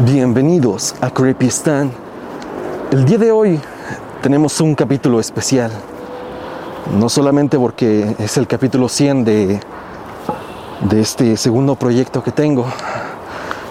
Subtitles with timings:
[0.00, 1.88] Bienvenidos a Creepy Stan.
[2.90, 3.60] El día de hoy
[4.22, 5.70] tenemos un capítulo especial.
[6.98, 9.60] No solamente porque es el capítulo 100 de,
[10.90, 12.66] de este segundo proyecto que tengo,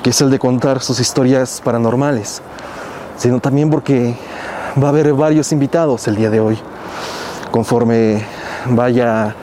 [0.02, 2.42] que es el de contar sus historias paranormales,
[3.18, 4.16] sino también porque
[4.82, 6.58] va a haber varios invitados el día de hoy.
[7.52, 8.24] Conforme
[8.70, 9.36] vaya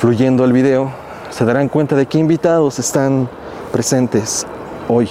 [0.00, 0.90] fluyendo el video,
[1.30, 3.28] se darán cuenta de qué invitados están
[3.70, 4.44] presentes
[4.88, 5.08] hoy.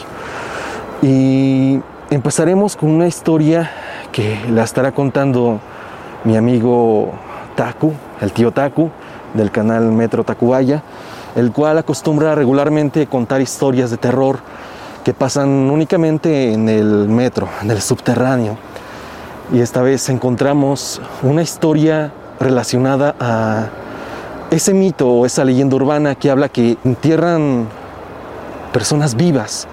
[1.04, 1.82] Y
[2.12, 3.70] empezaremos con una historia
[4.14, 5.60] que la estará contando
[6.24, 7.12] mi amigo
[7.58, 8.90] Taku, el tío Taku,
[9.34, 10.82] del canal Metro Tacubaya,
[11.36, 14.40] el cual acostumbra regularmente contar historias de terror
[15.04, 18.56] que pasan únicamente en el metro, en el subterráneo.
[19.52, 23.68] Y esta vez encontramos una historia relacionada a
[24.52, 27.68] ese mito o esa leyenda urbana que habla que entierran
[28.72, 29.68] personas vivas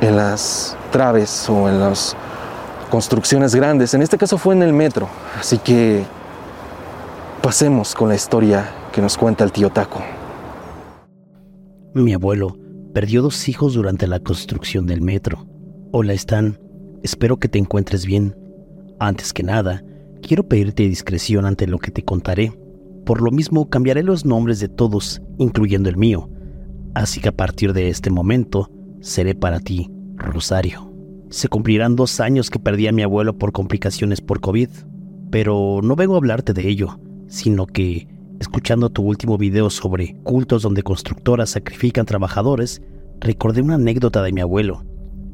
[0.00, 2.16] en las traves o en las
[2.90, 3.94] construcciones grandes.
[3.94, 5.08] En este caso fue en el metro.
[5.38, 6.04] Así que
[7.42, 10.02] pasemos con la historia que nos cuenta el tío Taco.
[11.94, 12.56] Mi abuelo
[12.94, 15.46] perdió dos hijos durante la construcción del metro.
[15.92, 16.58] Hola, Stan.
[17.02, 18.36] Espero que te encuentres bien.
[18.98, 19.84] Antes que nada,
[20.22, 22.52] quiero pedirte discreción ante lo que te contaré.
[23.04, 26.28] Por lo mismo, cambiaré los nombres de todos, incluyendo el mío.
[26.94, 30.92] Así que a partir de este momento, seré para ti Rosario.
[31.30, 34.68] Se cumplirán dos años que perdí a mi abuelo por complicaciones por COVID,
[35.30, 38.08] pero no vengo a hablarte de ello, sino que,
[38.40, 42.82] escuchando tu último video sobre cultos donde constructoras sacrifican trabajadores,
[43.20, 44.84] recordé una anécdota de mi abuelo.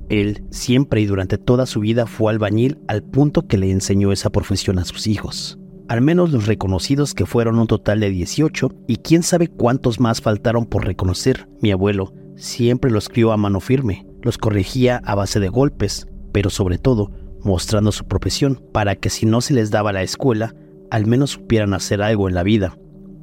[0.08, 4.30] Él siempre y durante toda su vida fue albañil al punto que le enseñó esa
[4.30, 5.58] profesión a sus hijos.
[5.88, 10.20] Al menos los reconocidos que fueron un total de 18 y quién sabe cuántos más
[10.20, 11.48] faltaron por reconocer.
[11.60, 16.50] Mi abuelo siempre los crió a mano firme, los corregía a base de golpes, pero
[16.50, 17.12] sobre todo
[17.44, 20.54] mostrando su profesión para que si no se les daba la escuela,
[20.90, 22.76] al menos supieran hacer algo en la vida.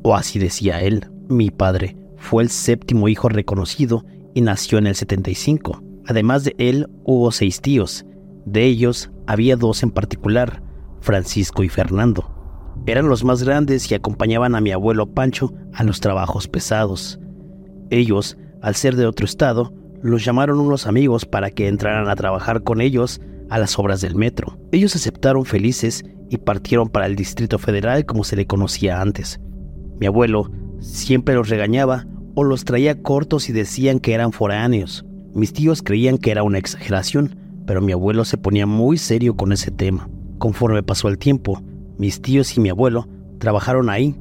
[0.03, 1.09] O así decía él.
[1.27, 5.83] Mi padre fue el séptimo hijo reconocido y nació en el 75.
[6.07, 8.05] Además de él, hubo seis tíos.
[8.45, 10.61] De ellos, había dos en particular,
[10.99, 12.31] Francisco y Fernando.
[12.85, 17.19] Eran los más grandes y acompañaban a mi abuelo Pancho a los trabajos pesados.
[17.89, 22.63] Ellos, al ser de otro estado, los llamaron unos amigos para que entraran a trabajar
[22.63, 24.57] con ellos a las obras del metro.
[24.71, 29.39] Ellos aceptaron felices y partieron para el Distrito Federal como se le conocía antes.
[29.99, 35.05] Mi abuelo siempre los regañaba o los traía cortos y decían que eran foráneos.
[35.33, 37.35] Mis tíos creían que era una exageración,
[37.65, 40.09] pero mi abuelo se ponía muy serio con ese tema.
[40.37, 41.61] Conforme pasó el tiempo,
[41.97, 43.07] mis tíos y mi abuelo
[43.37, 44.15] trabajaron ahí,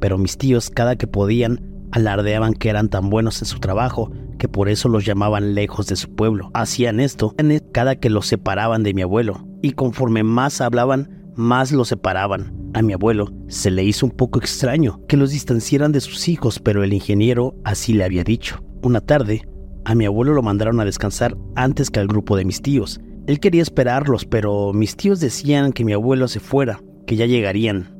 [0.00, 4.48] pero mis tíos cada que podían alardeaban que eran tan buenos en su trabajo que
[4.48, 6.50] por eso los llamaban lejos de su pueblo.
[6.52, 7.34] Hacían esto
[7.72, 12.54] cada que los separaban de mi abuelo, y conforme más hablaban, más los separaban.
[12.74, 16.58] A mi abuelo se le hizo un poco extraño que los distanciaran de sus hijos,
[16.58, 18.62] pero el ingeniero así le había dicho.
[18.82, 19.48] Una tarde,
[19.86, 23.00] a mi abuelo lo mandaron a descansar antes que al grupo de mis tíos.
[23.26, 27.96] Él quería esperarlos, pero mis tíos decían que mi abuelo se fuera, que ya llegarían.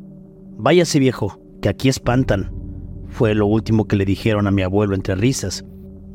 [0.58, 2.55] Váyase viejo, que aquí espantan.
[3.16, 5.64] Fue lo último que le dijeron a mi abuelo entre risas.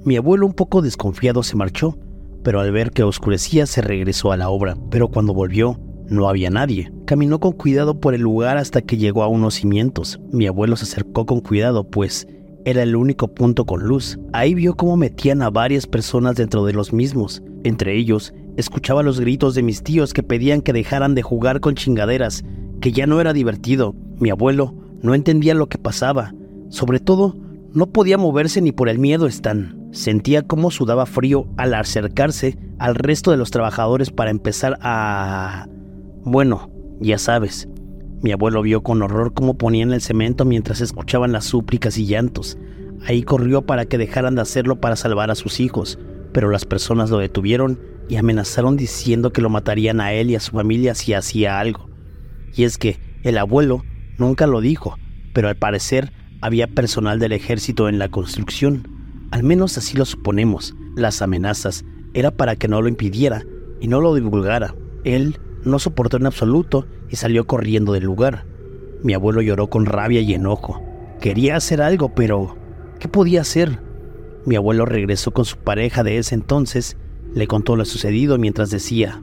[0.06, 1.97] Mi abuelo un poco desconfiado se marchó,
[2.44, 6.51] pero al ver que oscurecía se regresó a la obra, pero cuando volvió no había
[6.51, 6.94] nadie.
[7.07, 10.19] Caminó con cuidado por el lugar hasta que llegó a unos cimientos.
[10.31, 12.28] Mi abuelo se acercó con cuidado, pues
[12.66, 14.19] era el único punto con luz.
[14.31, 17.41] Ahí vio cómo metían a varias personas dentro de los mismos.
[17.63, 21.73] Entre ellos, escuchaba los gritos de mis tíos que pedían que dejaran de jugar con
[21.73, 22.44] chingaderas,
[22.79, 23.95] que ya no era divertido.
[24.19, 26.35] Mi abuelo no entendía lo que pasaba.
[26.71, 27.35] Sobre todo,
[27.73, 29.77] no podía moverse ni por el miedo Stan.
[29.91, 35.67] Sentía cómo sudaba frío al acercarse al resto de los trabajadores para empezar a...
[36.23, 36.71] Bueno,
[37.01, 37.67] ya sabes.
[38.21, 42.57] Mi abuelo vio con horror cómo ponían el cemento mientras escuchaban las súplicas y llantos.
[43.05, 45.99] Ahí corrió para que dejaran de hacerlo para salvar a sus hijos,
[46.31, 50.39] pero las personas lo detuvieron y amenazaron diciendo que lo matarían a él y a
[50.39, 51.89] su familia si hacía algo.
[52.56, 53.83] Y es que el abuelo
[54.17, 54.95] nunca lo dijo,
[55.33, 59.01] pero al parecer había personal del ejército en la construcción
[59.31, 60.75] al menos así lo suponemos.
[60.95, 63.45] Las amenazas era para que no lo impidiera
[63.79, 64.75] y no lo divulgara.
[65.05, 68.45] Él no soportó en absoluto y salió corriendo del lugar.
[69.03, 70.83] Mi abuelo lloró con rabia y enojo.
[71.21, 72.57] Quería hacer algo, pero
[72.99, 73.79] ¿qué podía hacer?
[74.45, 76.97] Mi abuelo regresó con su pareja de ese entonces,
[77.33, 79.21] le contó lo sucedido mientras decía,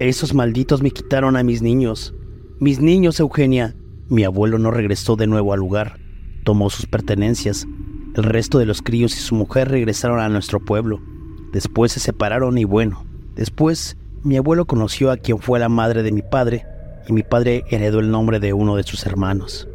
[0.00, 2.14] Esos malditos me quitaron a mis niños.
[2.58, 3.74] Mis niños, Eugenia.
[4.08, 5.98] Mi abuelo no regresó de nuevo al lugar.
[6.50, 7.68] Tomó sus pertenencias,
[8.16, 11.00] el resto de los críos y su mujer regresaron a nuestro pueblo.
[11.52, 13.04] Después se separaron y bueno,
[13.36, 16.66] Después, mi abuelo conoció a quien fue la madre de mi padre
[17.06, 19.68] y mi padre heredó el nombre de uno de sus hermanos.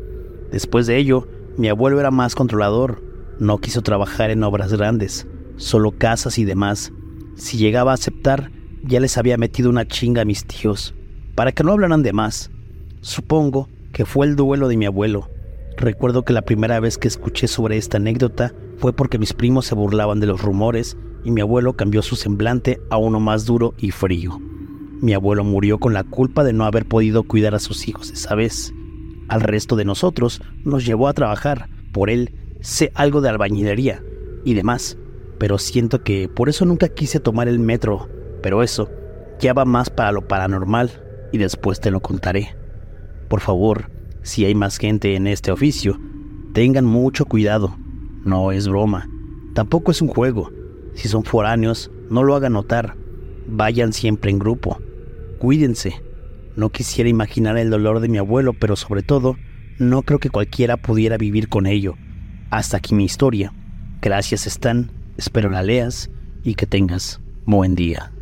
[0.52, 3.02] Después de ello, mi abuelo era más controlador,
[3.40, 6.92] no quiso trabajar en obras grandes, solo casas y demás.
[7.38, 8.52] Si llegaba a aceptar,
[8.84, 10.94] ya les había metido una chinga a mis tíos,
[11.36, 12.52] para que no hablaran de más.
[13.00, 15.30] Supongo que fue el duelo de mi abuelo.
[15.78, 19.76] Recuerdo que la primera vez que escuché sobre esta anécdota fue porque mis primos se
[19.76, 23.92] burlaban de los rumores y mi abuelo cambió su semblante a uno más duro y
[23.92, 24.40] frío.
[25.02, 28.36] Mi abuelo murió con la culpa de no haber podido cuidar a sus hijos esa
[28.36, 28.74] vez.
[29.28, 31.70] Al resto de nosotros nos llevó a trabajar.
[31.92, 34.02] Por él sé algo de albañilería
[34.46, 34.98] y demás,
[35.38, 38.08] pero siento que por eso nunca quise tomar el metro.
[38.42, 38.90] Pero eso
[39.40, 42.56] ya va más para lo paranormal y después te lo contaré.
[43.28, 43.90] Por favor,
[44.26, 46.00] si hay más gente en este oficio,
[46.52, 47.78] tengan mucho cuidado.
[48.24, 49.08] No es broma.
[49.54, 50.52] Tampoco es un juego.
[50.96, 52.96] Si son foráneos, no lo hagan notar.
[53.48, 54.80] Vayan siempre en grupo.
[55.38, 56.02] Cuídense.
[56.56, 59.38] No quisiera imaginar el dolor de mi abuelo, pero sobre todo,
[59.78, 61.94] no creo que cualquiera pudiera vivir con ello.
[62.50, 63.54] Hasta aquí mi historia.
[64.02, 64.90] Gracias, Stan.
[65.18, 66.10] Espero la leas
[66.44, 68.15] y que tengas buen día.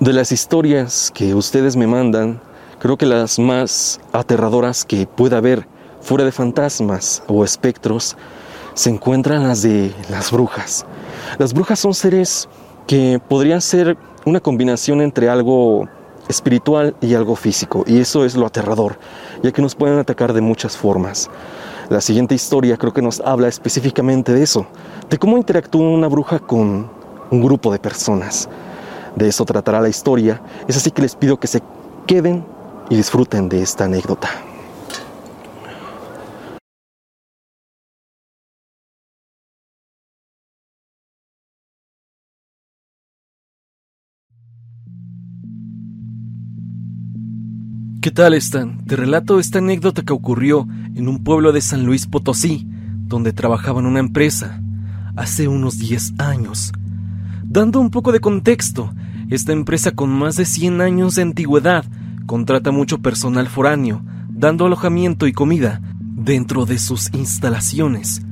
[0.00, 2.40] De las historias que ustedes me mandan,
[2.80, 5.68] creo que las más aterradoras que pueda haber
[6.00, 8.16] fuera de fantasmas o espectros
[8.74, 10.84] se encuentran las de las brujas.
[11.38, 12.48] Las brujas son seres
[12.88, 13.96] que podrían ser
[14.26, 15.88] una combinación entre algo
[16.26, 18.98] espiritual y algo físico, y eso es lo aterrador,
[19.44, 21.30] ya que nos pueden atacar de muchas formas.
[21.88, 24.66] La siguiente historia creo que nos habla específicamente de eso,
[25.08, 26.90] de cómo interactúa una bruja con
[27.30, 28.48] un grupo de personas.
[29.16, 31.62] De eso tratará la historia, es así que les pido que se
[32.06, 32.44] queden
[32.90, 34.28] y disfruten de esta anécdota.
[48.04, 48.84] ¿Qué tal están?
[48.84, 52.66] Te relato esta anécdota que ocurrió en un pueblo de San Luis Potosí,
[53.06, 54.60] donde trabajaba en una empresa,
[55.16, 56.70] hace unos 10 años.
[57.44, 58.92] Dando un poco de contexto,
[59.30, 61.84] esta empresa con más de 100 años de antigüedad
[62.26, 68.22] contrata mucho personal foráneo, dando alojamiento y comida dentro de sus instalaciones.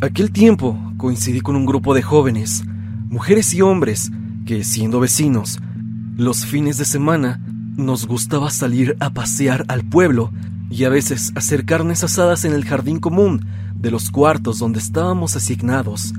[0.00, 2.64] Aquel tiempo coincidí con un grupo de jóvenes,
[3.08, 4.10] mujeres y hombres,
[4.46, 5.60] que siendo vecinos,
[6.16, 7.40] los fines de semana
[7.76, 10.30] nos gustaba salir a pasear al pueblo
[10.70, 15.36] y a veces hacer carnes asadas en el jardín común de los cuartos donde estábamos
[15.36, 16.14] asignados.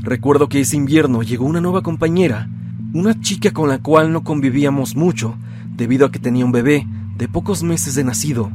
[0.00, 2.48] Recuerdo que ese invierno llegó una nueva compañera,
[2.94, 5.34] una chica con la cual no convivíamos mucho,
[5.76, 6.86] debido a que tenía un bebé
[7.18, 8.52] de pocos meses de nacido.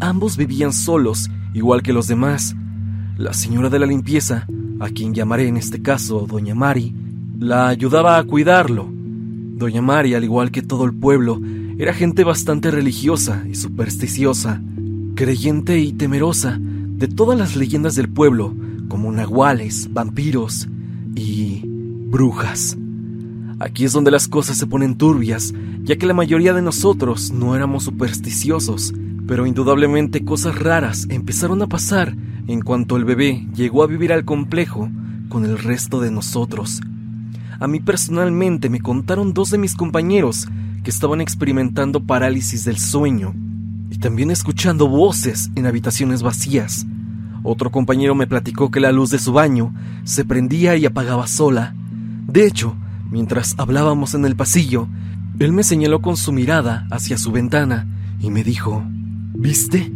[0.00, 2.56] Ambos vivían solos, igual que los demás.
[3.16, 4.48] La señora de la limpieza,
[4.80, 6.92] a quien llamaré en este caso Doña Mari,
[7.38, 8.88] la ayudaba a cuidarlo.
[8.90, 11.40] Doña Mari, al igual que todo el pueblo,
[11.78, 14.60] era gente bastante religiosa y supersticiosa,
[15.14, 18.56] creyente y temerosa de todas las leyendas del pueblo,
[18.88, 20.68] como nahuales, vampiros
[21.14, 22.76] y brujas.
[23.60, 25.52] Aquí es donde las cosas se ponen turbias,
[25.82, 28.94] ya que la mayoría de nosotros no éramos supersticiosos,
[29.26, 32.14] pero indudablemente cosas raras empezaron a pasar
[32.46, 34.88] en cuanto el bebé llegó a vivir al complejo
[35.28, 36.80] con el resto de nosotros.
[37.58, 40.46] A mí personalmente me contaron dos de mis compañeros
[40.84, 43.34] que estaban experimentando parálisis del sueño
[43.90, 46.86] y también escuchando voces en habitaciones vacías.
[47.42, 49.74] Otro compañero me platicó que la luz de su baño
[50.04, 51.74] se prendía y apagaba sola.
[52.28, 52.76] De hecho,
[53.10, 54.88] mientras hablábamos en el pasillo,
[55.38, 57.86] él me señaló con su mirada hacia su ventana
[58.20, 58.82] y me dijo,
[59.34, 59.92] ¿Viste?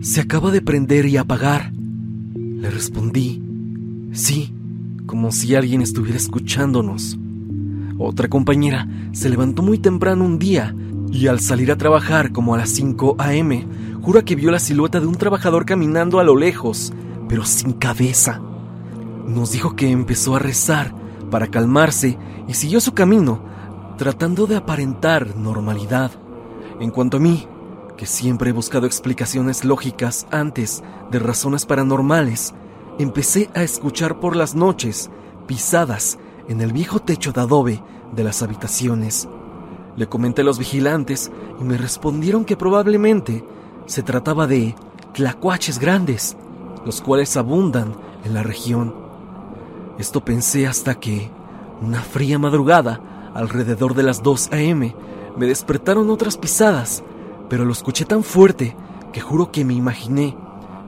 [0.00, 1.72] Se acaba de prender y apagar.
[1.72, 3.42] Le respondí,
[4.12, 4.54] sí,
[5.04, 7.18] como si alguien estuviera escuchándonos.
[7.98, 10.74] Otra compañera se levantó muy temprano un día
[11.12, 13.66] y al salir a trabajar como a las 5 a.m.,
[14.02, 16.92] jura que vio la silueta de un trabajador caminando a lo lejos,
[17.28, 18.40] pero sin cabeza.
[19.26, 20.94] Nos dijo que empezó a rezar
[21.30, 22.18] para calmarse
[22.48, 23.40] y siguió su camino,
[23.96, 26.12] tratando de aparentar normalidad.
[26.80, 27.46] En cuanto a mí,
[27.96, 32.54] que siempre he buscado explicaciones lógicas antes de razones paranormales,
[32.98, 35.10] empecé a escuchar por las noches
[35.46, 36.18] pisadas
[36.48, 37.82] en el viejo techo de adobe
[38.14, 39.28] de las habitaciones.
[39.96, 41.30] Le comenté a los vigilantes
[41.60, 43.44] y me respondieron que probablemente
[43.86, 44.74] se trataba de
[45.14, 46.36] tlacuaches grandes,
[46.84, 49.05] los cuales abundan en la región.
[49.98, 51.30] Esto pensé hasta que,
[51.80, 54.94] una fría madrugada, alrededor de las 2 a.m.,
[55.36, 57.02] me despertaron otras pisadas,
[57.48, 58.76] pero lo escuché tan fuerte
[59.12, 60.36] que juro que me imaginé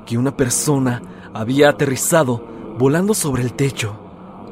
[0.04, 2.44] que una persona había aterrizado
[2.78, 3.98] volando sobre el techo.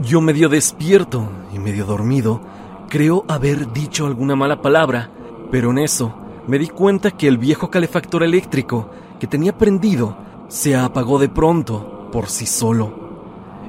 [0.00, 2.40] Yo medio despierto y medio dormido,
[2.88, 5.10] creo haber dicho alguna mala palabra,
[5.50, 6.14] pero en eso
[6.46, 10.16] me di cuenta que el viejo calefactor eléctrico que tenía prendido
[10.48, 13.05] se apagó de pronto por sí solo.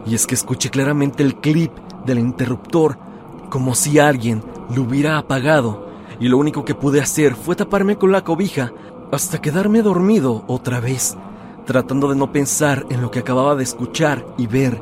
[0.07, 1.71] Y es que escuché claramente el clip
[2.05, 2.97] del interruptor
[3.49, 5.87] como si alguien lo hubiera apagado
[6.19, 8.71] y lo único que pude hacer fue taparme con la cobija
[9.11, 11.17] hasta quedarme dormido otra vez,
[11.65, 14.81] tratando de no pensar en lo que acababa de escuchar y ver.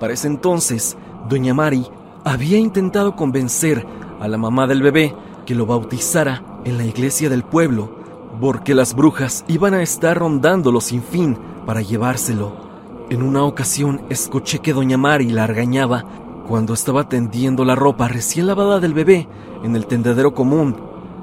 [0.00, 0.96] Para ese entonces,
[1.28, 1.86] doña Mari
[2.24, 3.86] había intentado convencer
[4.20, 7.94] a la mamá del bebé que lo bautizara en la iglesia del pueblo,
[8.40, 12.65] porque las brujas iban a estar rondándolo sin fin para llevárselo.
[13.08, 16.04] En una ocasión escuché que doña Mari la regañaba
[16.48, 19.28] cuando estaba tendiendo la ropa recién lavada del bebé
[19.62, 20.76] en el tendedero común,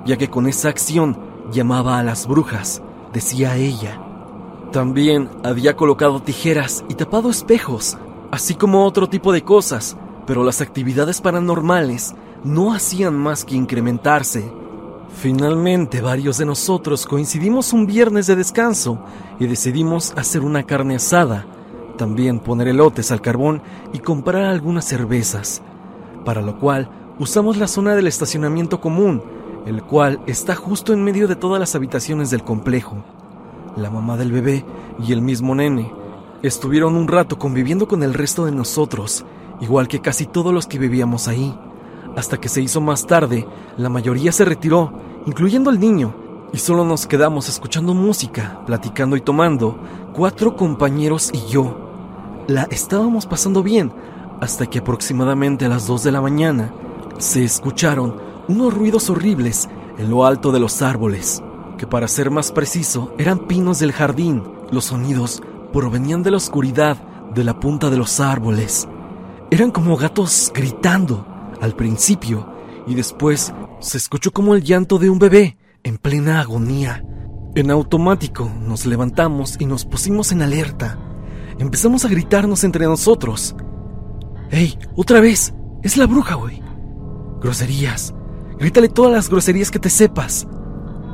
[0.06, 1.18] ya que con esa acción
[1.52, 4.02] llamaba a las brujas, decía ella.
[4.72, 7.98] También había colocado tijeras y tapado espejos,
[8.32, 14.50] así como otro tipo de cosas, pero las actividades paranormales no hacían más que incrementarse.
[15.22, 19.00] Finalmente, varios de nosotros coincidimos un viernes de descanso
[19.38, 21.46] y decidimos hacer una carne asada,
[21.98, 23.62] también poner elotes al carbón
[23.94, 25.62] y comprar algunas cervezas,
[26.26, 29.22] para lo cual usamos la zona del estacionamiento común,
[29.66, 32.98] el cual está justo en medio de todas las habitaciones del complejo.
[33.76, 34.66] La mamá del bebé
[35.00, 35.92] y el mismo nene
[36.42, 39.26] estuvieron un rato conviviendo con el resto de nosotros,
[39.62, 41.58] igual que casi todos los que vivíamos ahí,
[42.16, 43.48] hasta que se hizo más tarde,
[43.78, 44.92] la mayoría se retiró,
[45.26, 46.14] incluyendo el niño,
[46.52, 49.80] y solo nos quedamos escuchando música, platicando y tomando,
[50.14, 51.83] cuatro compañeros y yo.
[52.48, 53.94] La estábamos pasando bien,
[54.42, 56.74] hasta que aproximadamente a las 2 de la mañana
[57.18, 58.18] se escucharon
[58.50, 61.42] unos ruidos horribles en lo alto de los árboles,
[61.78, 64.44] que para ser más preciso eran pinos del jardín.
[64.72, 66.98] Los sonidos provenían de la oscuridad
[67.34, 68.90] de la punta de los árboles.
[69.50, 71.26] Eran como gatos gritando
[71.62, 72.46] al principio
[72.86, 77.06] y después se escuchó como el llanto de un bebé en plena agonía.
[77.56, 81.13] En automático nos levantamos y nos pusimos en alerta.
[81.64, 83.56] Empezamos a gritarnos entre nosotros.
[84.52, 84.78] ¡Ey!
[84.98, 85.54] ¡Otra vez!
[85.82, 86.62] ¡Es la bruja, güey!
[87.40, 88.14] Groserías.
[88.60, 90.46] Grítale todas las groserías que te sepas.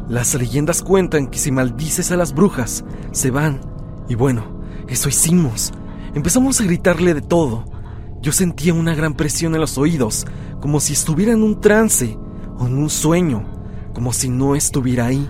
[0.08, 3.62] Las leyendas cuentan que si maldices a las brujas, se van.
[4.08, 5.72] Y bueno, eso hicimos.
[6.16, 7.66] Empezamos a gritarle de todo.
[8.20, 10.26] Yo sentía una gran presión en los oídos,
[10.62, 12.18] como si estuviera en un trance
[12.58, 13.46] o en un sueño,
[13.94, 15.30] como si no estuviera ahí.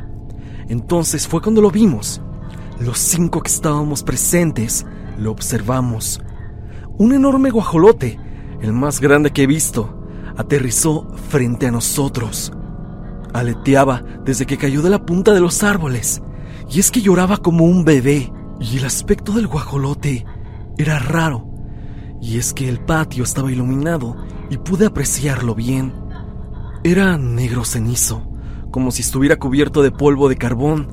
[0.69, 2.21] Entonces fue cuando lo vimos.
[2.79, 4.85] Los cinco que estábamos presentes
[5.19, 6.21] lo observamos.
[6.97, 8.19] Un enorme guajolote,
[8.61, 10.07] el más grande que he visto,
[10.37, 12.51] aterrizó frente a nosotros.
[13.33, 16.21] Aleteaba desde que cayó de la punta de los árboles,
[16.69, 20.25] y es que lloraba como un bebé, y el aspecto del guajolote
[20.77, 21.49] era raro,
[22.21, 24.15] y es que el patio estaba iluminado
[24.49, 25.93] y pude apreciarlo bien.
[26.83, 28.29] Era negro cenizo,
[28.71, 30.87] como si estuviera cubierto de polvo de carbón.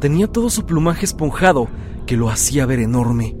[0.00, 1.68] Tenía todo su plumaje esponjado
[2.06, 3.39] que lo hacía ver enorme.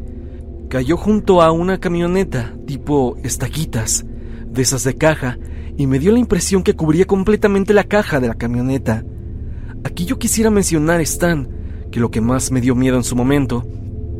[0.70, 4.06] Cayó junto a una camioneta tipo estaquitas,
[4.46, 5.36] de esas de caja,
[5.76, 9.04] y me dio la impresión que cubría completamente la caja de la camioneta.
[9.82, 11.48] Aquí yo quisiera mencionar, Stan,
[11.90, 13.66] que lo que más me dio miedo en su momento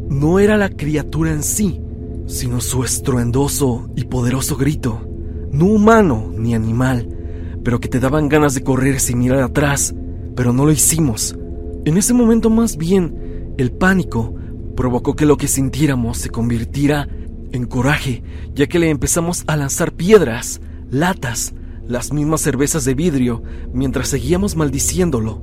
[0.08, 1.80] no era la criatura en sí,
[2.26, 5.08] sino su estruendoso y poderoso grito,
[5.52, 7.16] no humano ni animal,
[7.62, 9.94] pero que te daban ganas de correr sin mirar atrás,
[10.34, 11.38] pero no lo hicimos.
[11.84, 14.34] En ese momento más bien, el pánico
[14.80, 17.06] provocó que lo que sintiéramos se convirtiera
[17.52, 18.22] en coraje,
[18.54, 21.52] ya que le empezamos a lanzar piedras, latas,
[21.86, 23.42] las mismas cervezas de vidrio,
[23.74, 25.42] mientras seguíamos maldiciéndolo.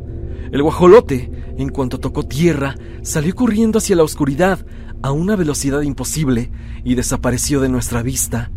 [0.51, 4.65] El guajolote, en cuanto tocó tierra, salió corriendo hacia la oscuridad
[5.03, 6.49] a una velocidad imposible
[6.83, 8.49] y desapareció de nuestra vista.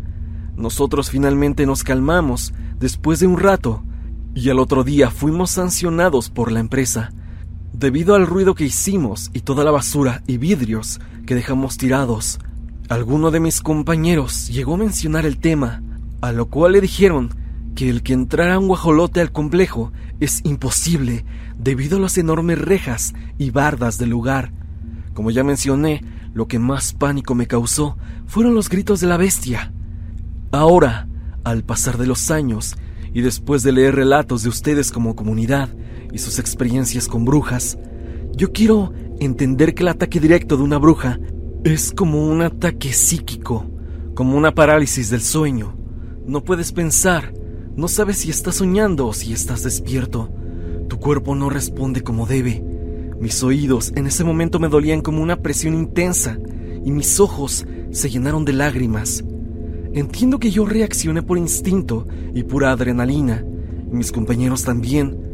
[0.55, 3.83] Nosotros finalmente nos calmamos después de un rato
[4.33, 7.11] y al otro día fuimos sancionados por la empresa
[7.73, 12.39] debido al ruido que hicimos y toda la basura y vidrios que dejamos tirados.
[12.89, 15.81] Alguno de mis compañeros llegó a mencionar el tema,
[16.21, 17.29] a lo cual le dijeron
[17.75, 21.25] que el que entrara un guajolote al complejo es imposible
[21.57, 24.51] debido a las enormes rejas y bardas del lugar.
[25.13, 26.01] Como ya mencioné,
[26.33, 27.97] lo que más pánico me causó
[28.27, 29.73] fueron los gritos de la bestia.
[30.51, 31.07] Ahora,
[31.43, 32.75] al pasar de los años
[33.13, 35.69] y después de leer relatos de ustedes como comunidad,
[36.11, 37.77] y sus experiencias con brujas,
[38.35, 41.19] yo quiero entender que el ataque directo de una bruja
[41.63, 43.69] es como un ataque psíquico,
[44.15, 45.75] como una parálisis del sueño.
[46.25, 47.33] No puedes pensar,
[47.75, 50.29] no sabes si estás soñando o si estás despierto.
[50.87, 52.63] Tu cuerpo no responde como debe.
[53.19, 56.39] Mis oídos en ese momento me dolían como una presión intensa
[56.83, 59.23] y mis ojos se llenaron de lágrimas.
[59.93, 63.45] Entiendo que yo reaccioné por instinto y pura adrenalina,
[63.91, 65.30] y mis compañeros también.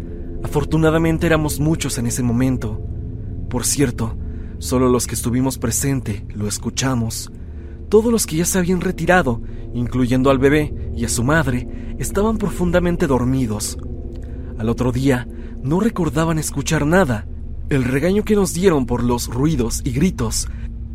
[0.47, 2.81] Afortunadamente éramos muchos en ese momento.
[3.49, 4.17] Por cierto,
[4.59, 7.33] solo los que estuvimos presente lo escuchamos.
[7.89, 9.41] Todos los que ya se habían retirado,
[9.73, 13.77] incluyendo al bebé y a su madre, estaban profundamente dormidos.
[14.57, 15.27] Al otro día,
[15.63, 17.27] no recordaban escuchar nada.
[17.67, 20.47] El regaño que nos dieron por los ruidos y gritos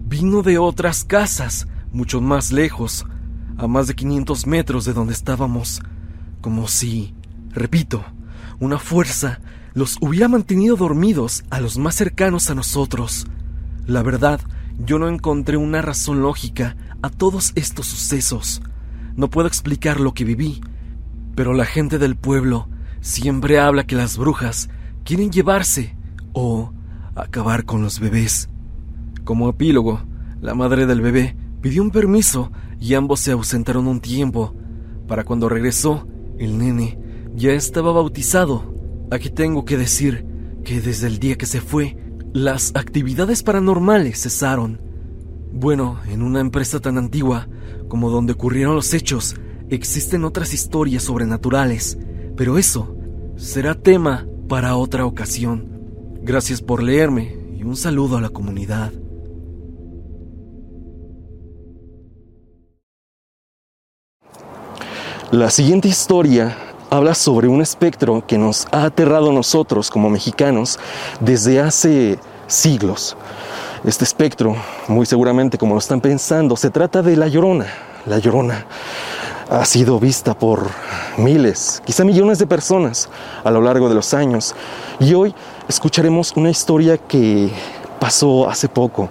[0.07, 3.05] vino de otras casas, mucho más lejos,
[3.59, 5.83] a más de 500 metros de donde estábamos,
[6.41, 7.15] como si,
[7.51, 8.03] repito,
[8.63, 9.41] una fuerza
[9.75, 13.27] los hubiera mantenido dormidos a los más cercanos a nosotros.
[13.87, 14.41] La verdad,
[14.79, 18.63] yo no encontré una razón lógica a todos estos sucesos.
[19.17, 20.61] No puedo explicar lo que viví,
[21.35, 22.69] pero la gente del pueblo
[23.01, 24.71] siempre habla que las brujas
[25.03, 25.97] quieren llevarse
[26.33, 26.73] o
[27.17, 28.49] acabar con los bebés.
[29.25, 30.05] Como epílogo,
[30.41, 34.55] la madre del bebé pidió un permiso y ambos se ausentaron un tiempo.
[35.09, 36.07] Para cuando regresó,
[36.39, 37.03] el nene
[37.35, 38.75] ya estaba bautizado.
[39.11, 40.27] Aquí tengo que decir
[40.65, 41.97] que desde el día que se fue,
[42.33, 44.81] las actividades paranormales cesaron.
[45.53, 47.49] Bueno, en una empresa tan antigua
[47.89, 49.37] como donde ocurrieron los hechos,
[49.69, 51.99] existen otras historias sobrenaturales,
[52.37, 52.97] pero eso
[53.37, 55.69] será tema para otra ocasión.
[56.23, 58.93] Gracias por leerme y un saludo a la comunidad.
[65.31, 66.57] La siguiente historia
[66.93, 70.79] habla sobre un espectro que nos ha aterrado a nosotros como mexicanos
[71.21, 73.17] desde hace siglos.
[73.83, 74.55] Este espectro,
[74.89, 77.65] muy seguramente como lo están pensando, se trata de la llorona.
[78.05, 78.67] La llorona
[79.49, 80.69] ha sido vista por
[81.17, 83.09] miles, quizá millones de personas
[83.43, 84.55] a lo largo de los años.
[85.01, 85.35] Y hoy
[85.69, 87.51] escucharemos una historia que
[88.01, 89.09] pasó hace poco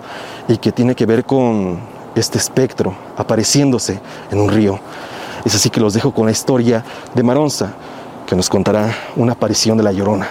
[0.47, 1.79] y que tiene que ver con
[2.13, 4.79] este espectro apareciéndose en un río.
[5.43, 6.85] Es así que los dejo con la historia
[7.15, 7.73] de Maronza,
[8.27, 10.27] que nos contará una aparición de la Llorona.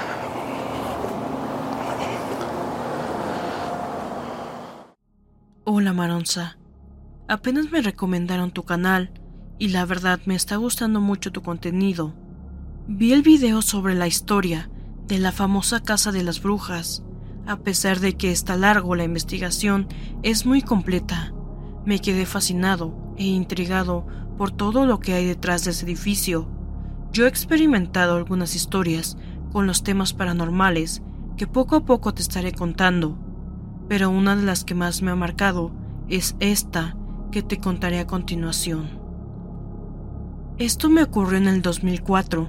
[5.65, 6.59] Hola Maronza,
[7.29, 9.13] apenas me recomendaron tu canal
[9.59, 12.15] y la verdad me está gustando mucho tu contenido.
[12.87, 14.71] Vi el video sobre la historia
[15.07, 17.03] de la famosa Casa de las Brujas.
[17.47, 19.89] A pesar de que está largo, la investigación
[20.23, 21.33] es muy completa.
[21.85, 24.07] Me quedé fascinado e intrigado
[24.41, 26.49] por todo lo que hay detrás de ese edificio.
[27.13, 29.19] Yo he experimentado algunas historias
[29.53, 31.03] con los temas paranormales
[31.37, 33.19] que poco a poco te estaré contando,
[33.87, 35.73] pero una de las que más me ha marcado
[36.09, 36.97] es esta
[37.31, 38.89] que te contaré a continuación.
[40.57, 42.49] Esto me ocurrió en el 2004,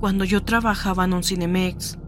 [0.00, 1.98] cuando yo trabajaba en un Cinemex.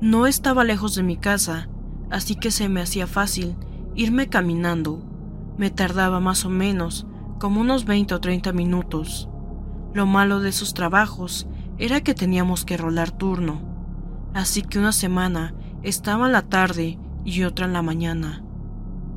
[0.00, 1.68] No estaba lejos de mi casa,
[2.10, 3.54] así que se me hacía fácil
[3.94, 5.00] irme caminando.
[5.58, 7.06] Me tardaba más o menos
[7.38, 9.28] como unos 20 o 30 minutos.
[9.92, 11.46] Lo malo de esos trabajos
[11.78, 13.60] era que teníamos que rolar turno,
[14.32, 18.42] así que una semana estaba en la tarde y otra en la mañana.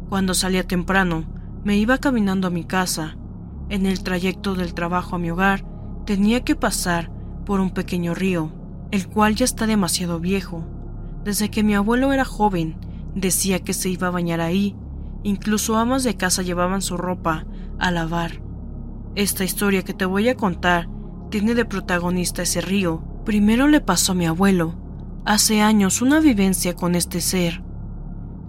[0.10, 1.26] Cuando salía temprano,
[1.64, 3.18] me iba caminando a mi casa.
[3.70, 5.66] En el trayecto del trabajo a mi hogar,
[6.06, 7.12] tenía que pasar
[7.46, 8.52] por un pequeño río,
[8.92, 10.64] el cual ya está demasiado viejo.
[11.24, 12.78] Desde que mi abuelo era joven,
[13.16, 14.76] decía que se iba a bañar ahí.
[15.24, 17.46] Incluso amas de casa llevaban su ropa
[17.80, 18.42] a lavar.
[19.16, 20.88] Esta historia que te voy a contar
[21.30, 23.04] tiene de protagonista ese río.
[23.26, 24.76] Primero le pasó a mi abuelo,
[25.26, 27.64] hace años, una vivencia con este ser.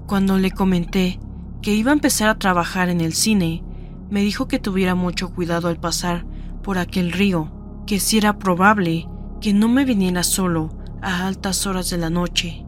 [0.06, 1.18] Cuando le comenté
[1.62, 3.64] que iba a empezar a trabajar en el cine,
[4.10, 6.24] me dijo que tuviera mucho cuidado al pasar
[6.62, 7.52] por aquel río,
[7.86, 9.08] que si era probable
[9.40, 10.70] que no me viniera solo
[11.02, 12.64] a altas horas de la noche.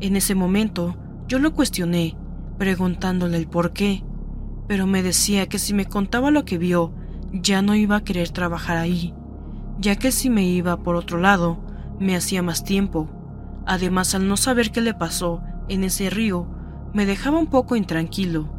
[0.00, 2.16] En ese momento yo lo cuestioné,
[2.58, 4.04] preguntándole el por qué,
[4.66, 6.92] pero me decía que si me contaba lo que vio,
[7.32, 9.14] ya no iba a querer trabajar ahí,
[9.78, 11.58] ya que si me iba por otro lado,
[11.98, 13.08] me hacía más tiempo.
[13.66, 16.46] Además, al no saber qué le pasó en ese río,
[16.92, 18.52] me dejaba un poco intranquilo,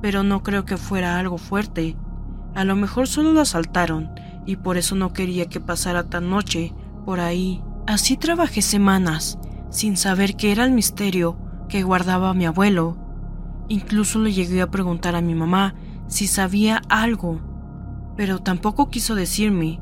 [0.00, 1.96] pero no creo que fuera algo fuerte.
[2.54, 4.10] A lo mejor solo lo asaltaron
[4.46, 6.72] y por eso no quería que pasara tan noche
[7.04, 7.62] por ahí.
[7.86, 9.38] Así trabajé semanas,
[9.70, 13.07] sin saber qué era el misterio que guardaba mi abuelo
[13.68, 15.74] Incluso le llegué a preguntar a mi mamá
[16.06, 17.40] si sabía algo,
[18.16, 19.80] pero tampoco quiso decirme,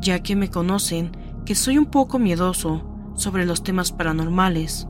[0.00, 1.12] ya que me conocen
[1.44, 4.88] que soy un poco miedoso sobre los temas paranormales.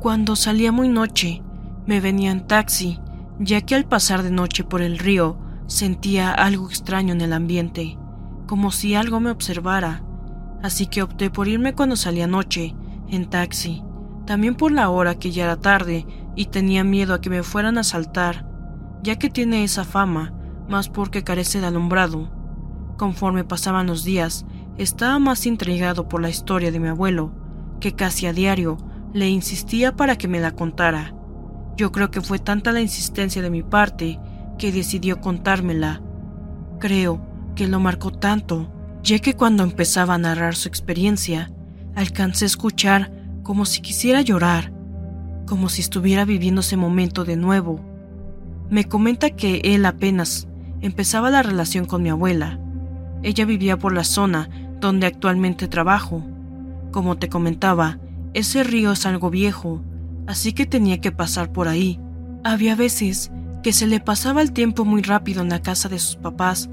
[0.00, 1.42] Cuando salía muy noche,
[1.86, 3.00] me venía en taxi,
[3.40, 7.98] ya que al pasar de noche por el río sentía algo extraño en el ambiente,
[8.46, 10.02] como si algo me observara,
[10.62, 12.74] así que opté por irme cuando salía noche,
[13.08, 13.82] en taxi,
[14.26, 16.06] también por la hora que ya era tarde
[16.38, 18.48] y tenía miedo a que me fueran a asaltar,
[19.02, 20.32] ya que tiene esa fama
[20.68, 22.30] más porque carece de alumbrado.
[22.96, 24.46] Conforme pasaban los días,
[24.76, 27.32] estaba más intrigado por la historia de mi abuelo,
[27.80, 28.78] que casi a diario
[29.12, 31.12] le insistía para que me la contara.
[31.76, 34.20] Yo creo que fue tanta la insistencia de mi parte
[34.58, 36.02] que decidió contármela.
[36.78, 37.20] Creo
[37.56, 38.72] que lo marcó tanto,
[39.02, 41.50] ya que cuando empezaba a narrar su experiencia,
[41.96, 43.10] alcancé a escuchar
[43.42, 44.77] como si quisiera llorar,
[45.48, 47.80] como si estuviera viviendo ese momento de nuevo.
[48.70, 50.46] Me comenta que él apenas
[50.82, 52.60] empezaba la relación con mi abuela.
[53.22, 56.22] Ella vivía por la zona donde actualmente trabajo.
[56.92, 57.98] Como te comentaba,
[58.34, 59.82] ese río es algo viejo,
[60.26, 61.98] así que tenía que pasar por ahí.
[62.44, 63.32] Había veces
[63.62, 66.68] que se le pasaba el tiempo muy rápido en la casa de sus papás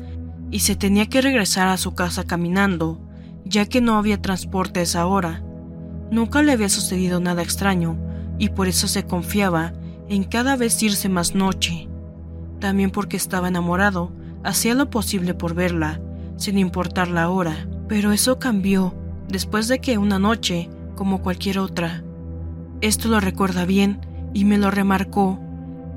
[0.52, 3.00] y se tenía que regresar a su casa caminando,
[3.46, 5.44] ya que no había transporte a esa hora.
[6.12, 7.98] Nunca le había sucedido nada extraño
[8.38, 9.74] y por eso se confiaba
[10.10, 11.88] en cada vez irse más noche.
[12.60, 14.12] También porque estaba enamorado,
[14.44, 16.02] hacía lo posible por verla,
[16.38, 17.68] sin importar la hora.
[17.88, 18.96] Pero eso cambió
[19.28, 22.04] después de que una noche, como cualquier otra,
[22.82, 24.00] esto lo recuerda bien
[24.34, 25.40] y me lo remarcó.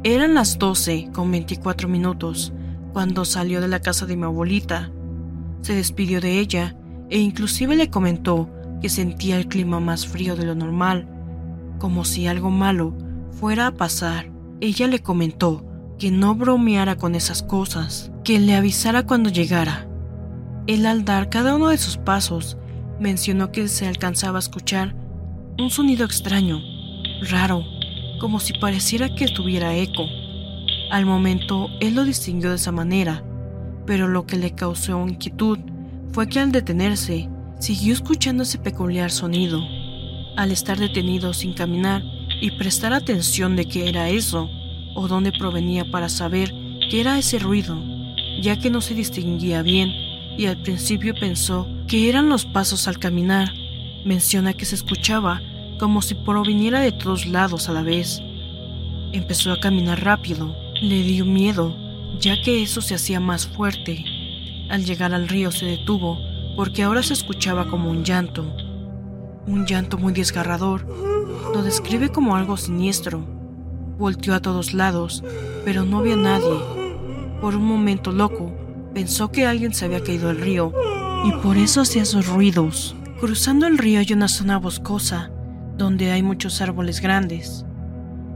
[0.05, 2.53] Eran las 12 con 24 minutos
[2.93, 4.91] cuando salió de la casa de mi abuelita.
[5.63, 6.77] Se despidió de ella
[7.11, 8.49] e inclusive le comentó
[8.81, 11.09] que sentía el clima más frío de lo normal,
[11.79, 12.95] como si algo malo
[13.33, 14.31] fuera a pasar.
[14.61, 15.65] Ella le comentó
[15.99, 19.89] que no bromeara con esas cosas, que le avisara cuando llegara.
[20.67, 22.57] Él al dar cada uno de sus pasos
[23.01, 24.95] mencionó que se alcanzaba a escuchar
[25.59, 26.61] un sonido extraño,
[27.31, 27.65] raro,
[28.21, 30.05] como si pareciera que tuviera eco.
[30.91, 33.25] Al momento él lo distinguió de esa manera,
[33.87, 35.59] pero lo que le causó inquietud
[36.13, 39.61] fue que al detenerse siguió escuchando ese peculiar sonido.
[40.39, 42.05] Al estar detenido sin caminar
[42.41, 44.49] y prestar atención de qué era eso
[44.95, 46.55] o dónde provenía para saber
[46.89, 47.77] qué era ese ruido,
[48.41, 49.91] ya que no se distinguía bien
[50.39, 53.49] y al principio pensó que eran los pasos al caminar.
[54.05, 55.43] Menciona que se escuchaba
[55.81, 58.23] como si proviniera de todos lados a la vez.
[59.11, 61.77] Empezó a caminar rápido, le dio miedo,
[62.21, 64.05] ya que eso se hacía más fuerte.
[64.69, 66.21] Al llegar al río se detuvo
[66.55, 68.47] porque ahora se escuchaba como un llanto,
[69.47, 70.87] un llanto muy desgarrador.
[71.55, 73.25] Lo describe como algo siniestro.
[73.99, 75.25] Volteó a todos lados,
[75.65, 76.61] pero no vio a nadie.
[77.41, 78.53] Por un momento loco,
[78.95, 80.73] pensó que alguien se había caído al río
[81.25, 82.97] y por eso hacía esos ruidos.
[83.21, 85.31] Cruzando el río hay una zona boscosa
[85.77, 87.65] donde hay muchos árboles grandes.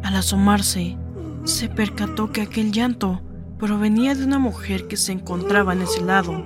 [0.03, 0.97] Al asomarse,
[1.45, 3.21] se percató que aquel llanto
[3.59, 6.45] provenía de una mujer que se encontraba en ese lado.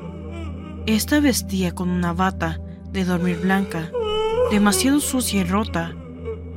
[0.86, 2.60] Esta vestía con una bata
[2.92, 3.90] de dormir blanca,
[4.50, 5.94] demasiado sucia y rota.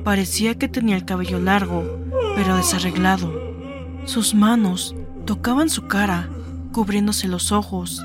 [0.04, 1.98] Parecía que tenía el cabello largo,
[2.34, 3.32] pero desarreglado.
[4.04, 4.94] Sus manos
[5.26, 6.28] tocaban su cara,
[6.72, 8.02] cubriéndose los ojos.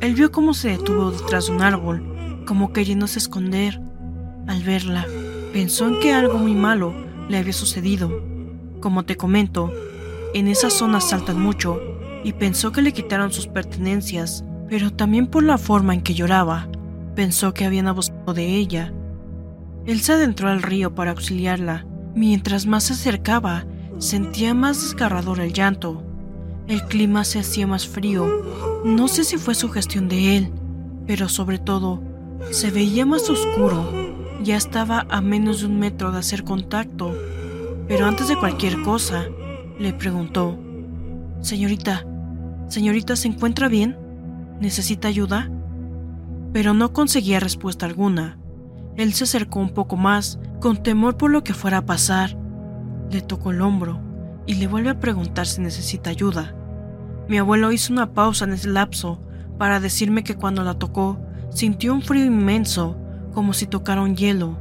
[0.00, 3.80] Él vio cómo se detuvo detrás de un árbol, como queriéndose esconder.
[4.46, 5.06] Al verla,
[5.52, 6.94] Pensó en que algo muy malo
[7.28, 8.22] le había sucedido.
[8.80, 9.72] Como te comento,
[10.34, 11.80] en esa zona saltan mucho
[12.22, 16.68] y pensó que le quitaron sus pertenencias, pero también por la forma en que lloraba,
[17.14, 18.92] pensó que habían abusado de ella.
[19.88, 21.84] Él se adentró al río para auxiliarla.
[22.14, 23.66] Mientras más se acercaba,
[23.98, 26.04] sentía más desgarrador el llanto.
[26.68, 28.28] El clima se hacía más frío.
[28.84, 30.52] No sé si fue su gestión de él,
[31.08, 32.00] pero sobre todo,
[32.52, 34.08] se veía más oscuro
[34.42, 37.14] ya estaba a menos de un metro de hacer contacto,
[37.88, 39.26] pero antes de cualquier cosa,
[39.78, 40.58] le preguntó,
[41.40, 42.04] Señorita,
[42.68, 43.96] señorita, ¿se encuentra bien?
[44.60, 45.50] ¿Necesita ayuda?
[46.52, 48.38] Pero no conseguía respuesta alguna.
[48.98, 52.36] Él se acercó un poco más, con temor por lo que fuera a pasar.
[53.12, 54.00] Le tocó el hombro
[54.44, 56.56] y le vuelve a preguntar si necesita ayuda.
[57.28, 59.22] Mi abuelo hizo una pausa en ese lapso
[59.56, 62.98] para decirme que cuando la tocó sintió un frío inmenso
[63.32, 64.58] como si tocara un hielo.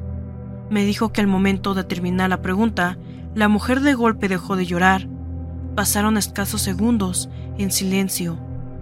[0.69, 2.99] Me dijo que al momento de terminar la pregunta,
[3.33, 5.09] la mujer de golpe dejó de llorar.
[5.75, 8.37] Pasaron escasos segundos en silencio.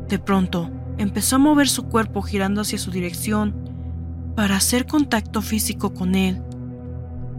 [0.09, 3.64] De pronto, empezó a mover su cuerpo girando hacia su dirección
[4.35, 6.41] para hacer contacto físico con él.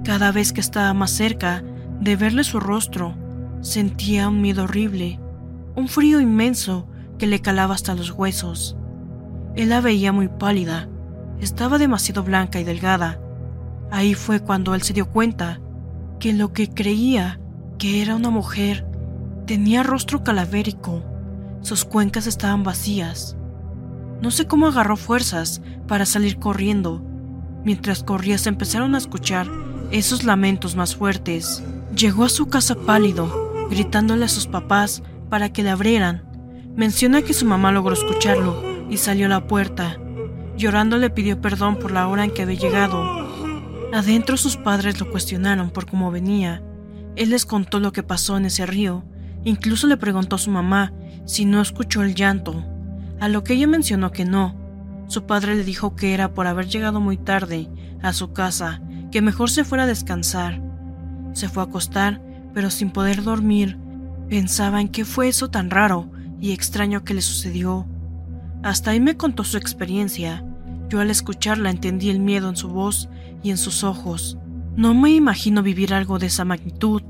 [0.04, 1.62] Cada vez que estaba más cerca
[2.00, 3.14] de verle su rostro,
[3.60, 5.20] sentía un miedo horrible,
[5.74, 8.76] un frío inmenso que le calaba hasta los huesos.
[9.54, 10.88] Él la veía muy pálida,
[11.40, 13.20] estaba demasiado blanca y delgada.
[13.90, 15.60] Ahí fue cuando él se dio cuenta
[16.18, 17.40] que lo que creía
[17.78, 18.86] que era una mujer
[19.46, 21.02] tenía rostro calavérico.
[21.60, 23.36] Sus cuencas estaban vacías.
[24.22, 27.02] No sé cómo agarró fuerzas para salir corriendo.
[27.64, 29.48] Mientras corría se empezaron a escuchar
[29.90, 31.62] esos lamentos más fuertes.
[31.96, 36.26] Llegó a su casa pálido, gritándole a sus papás para que le abrieran,
[36.76, 39.96] Menciona que su mamá logró escucharlo y salió a la puerta.
[40.58, 43.02] Llorando le pidió perdón por la hora en que había llegado.
[43.94, 46.62] Adentro sus padres lo cuestionaron por cómo venía.
[47.16, 49.04] Él les contó lo que pasó en ese río.
[49.42, 50.92] Incluso le preguntó a su mamá
[51.24, 52.62] si no escuchó el llanto,
[53.20, 54.54] a lo que ella mencionó que no.
[55.08, 57.68] Su padre le dijo que era por haber llegado muy tarde
[58.02, 60.60] a su casa, que mejor se fuera a descansar.
[61.32, 62.20] Se fue a acostar,
[62.54, 63.78] pero sin poder dormir.
[64.28, 67.86] Pensaba en qué fue eso tan raro y extraño que le sucedió.
[68.62, 70.44] Hasta ahí me contó su experiencia.
[70.88, 73.08] Yo al escucharla entendí el miedo en su voz
[73.42, 74.38] y en sus ojos.
[74.74, 77.02] No me imagino vivir algo de esa magnitud.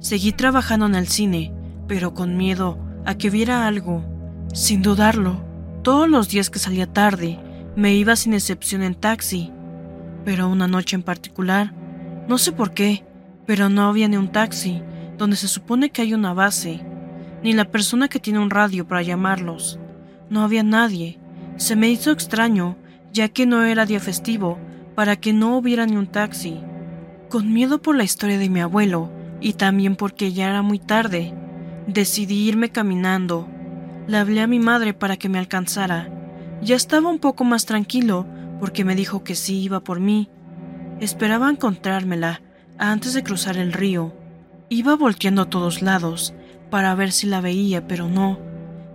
[0.00, 1.52] Seguí trabajando en el cine,
[1.86, 4.04] pero con miedo a que viera algo.
[4.52, 5.45] Sin dudarlo,
[5.86, 7.38] todos los días que salía tarde,
[7.76, 9.52] me iba sin excepción en taxi.
[10.24, 11.72] Pero una noche en particular,
[12.26, 13.04] no sé por qué,
[13.46, 14.82] pero no había ni un taxi,
[15.16, 16.84] donde se supone que hay una base
[17.44, 19.78] ni la persona que tiene un radio para llamarlos.
[20.28, 21.20] No había nadie.
[21.56, 22.76] Se me hizo extraño,
[23.12, 24.58] ya que no era día festivo,
[24.96, 26.60] para que no hubiera ni un taxi.
[27.30, 31.32] Con miedo por la historia de mi abuelo, y también porque ya era muy tarde,
[31.86, 33.48] decidí irme caminando.
[34.06, 36.08] Le hablé a mi madre para que me alcanzara.
[36.62, 38.26] Ya estaba un poco más tranquilo,
[38.60, 40.28] porque me dijo que sí iba por mí.
[41.00, 42.40] Esperaba encontrármela
[42.78, 44.14] antes de cruzar el río.
[44.68, 46.34] Iba volteando a todos lados,
[46.70, 48.38] para ver si la veía, pero no.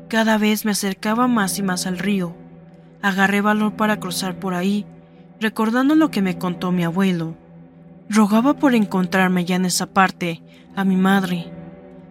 [0.08, 2.36] Cada vez me acercaba más y más al río.
[3.02, 4.86] Agarré valor para cruzar por ahí,
[5.39, 7.36] recordando lo que me contó mi abuelo.
[8.10, 10.41] Rogaba por encontrarme ya en esa parte,
[10.76, 11.52] a mi madre.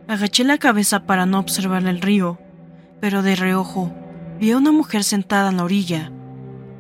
[0.09, 2.39] Agaché la cabeza para no observar el río,
[3.01, 3.93] pero de reojo
[4.39, 6.11] vi a una mujer sentada en la orilla.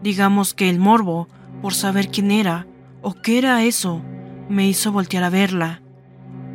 [0.02, 1.28] Digamos que el morbo,
[1.60, 2.66] por saber quién era
[3.02, 4.02] o qué era eso,
[4.48, 5.82] me hizo voltear a verla.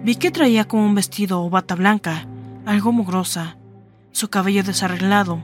[0.03, 2.27] Vi que traía como un vestido o bata blanca,
[2.65, 3.57] algo mugrosa,
[4.11, 5.39] su cabello desarreglado.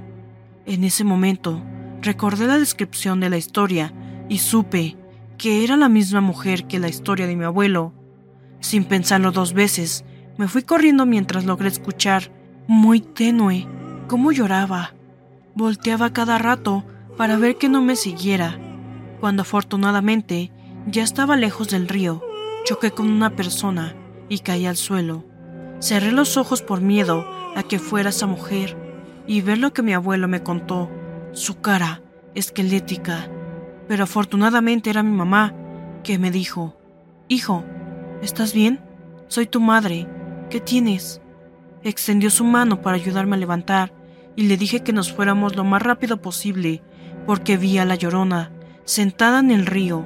[0.66, 1.62] En ese momento,
[2.02, 3.94] recordé la descripción de la historia
[4.30, 4.98] y supe
[5.38, 7.94] que era la misma mujer que la historia de mi abuelo.
[8.60, 10.06] Sin pensarlo dos veces,
[10.38, 12.32] me fui corriendo mientras logré escuchar,
[12.68, 13.68] muy tenue,
[14.12, 14.94] cómo lloraba.
[15.56, 16.84] Volteaba cada rato
[17.16, 18.60] para ver que no me siguiera.
[19.22, 20.52] Cuando afortunadamente
[20.86, 22.22] ya estaba lejos del río,
[22.66, 23.96] choqué con una persona
[24.28, 25.24] y caí al suelo.
[25.80, 28.76] Cerré los ojos por miedo a que fuera esa mujer
[29.28, 30.92] y ver lo que mi abuelo me contó,
[31.32, 32.02] su cara
[32.36, 33.30] esquelética.
[33.88, 35.56] Pero afortunadamente era mi mamá,
[36.04, 36.76] que me dijo,
[37.30, 37.64] Hijo,
[38.22, 38.82] ¿estás bien?
[39.30, 40.06] Soy tu madre.
[40.50, 41.22] ¿Qué tienes?
[41.82, 44.01] Extendió su mano para ayudarme a levantar
[44.36, 46.82] y le dije que nos fuéramos lo más rápido posible
[47.26, 48.52] porque vi a la llorona
[48.86, 50.06] sentada en el río.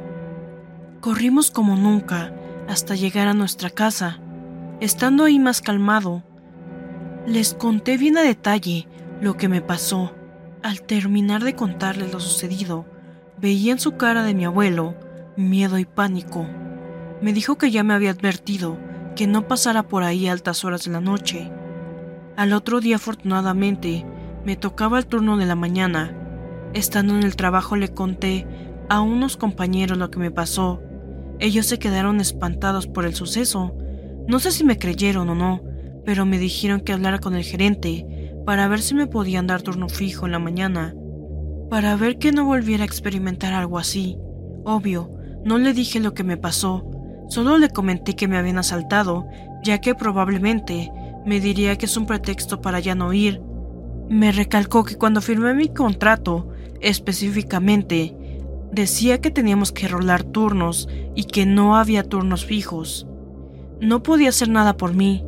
[1.01, 2.33] Corrimos como nunca
[2.67, 4.19] hasta llegar a nuestra casa.
[4.81, 6.23] Estando ahí más calmado,
[7.25, 8.87] les conté bien a detalle
[9.21, 10.13] lo que me pasó.
[10.61, 12.85] Al terminar de contarles lo sucedido,
[13.37, 14.95] veía en su cara de mi abuelo
[15.37, 16.47] miedo y pánico.
[17.21, 18.77] Me dijo que ya me había advertido
[19.15, 21.51] que no pasara por ahí a altas horas de la noche.
[22.35, 24.05] Al otro día, afortunadamente,
[24.45, 26.15] me tocaba el turno de la mañana.
[26.73, 28.47] Estando en el trabajo le conté
[28.89, 30.81] a unos compañeros lo que me pasó
[31.39, 33.75] ellos se quedaron espantados por el suceso.
[34.27, 35.61] No sé si me creyeron o no,
[36.05, 39.89] pero me dijeron que hablara con el gerente para ver si me podían dar turno
[39.89, 40.95] fijo en la mañana,
[41.69, 44.17] para ver que no volviera a experimentar algo así.
[44.63, 45.11] Obvio,
[45.43, 46.89] no le dije lo que me pasó,
[47.27, 49.27] solo le comenté que me habían asaltado,
[49.63, 50.91] ya que probablemente
[51.25, 53.41] me diría que es un pretexto para ya no ir.
[54.09, 56.49] Me recalcó que cuando firmé mi contrato,
[56.81, 58.15] específicamente,
[58.75, 63.07] Decía que teníamos que rolar turnos y que no había turnos fijos.
[63.79, 65.23] No podía hacer nada por mí.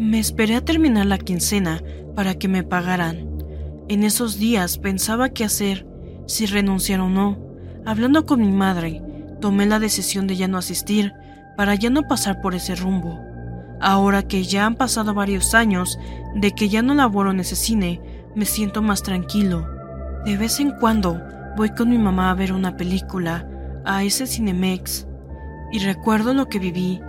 [0.00, 1.84] Me esperé a terminar la quincena
[2.16, 3.28] para que me pagaran.
[3.86, 5.86] En esos días pensaba qué hacer,
[6.26, 7.38] si renunciar o no.
[7.86, 9.00] Hablando con mi madre,
[9.40, 11.12] tomé la decisión de ya no asistir
[11.56, 13.20] para ya no pasar por ese rumbo.
[13.80, 15.96] Ahora que ya han pasado varios años
[16.34, 18.00] de que ya no laboro en ese cine,
[18.34, 19.66] me siento más tranquilo.
[20.24, 21.20] De vez en cuando
[21.56, 23.46] Voy con mi mamá a ver una película,
[23.84, 25.06] a ese Cinemex,
[25.72, 27.00] y recuerdo lo que viví.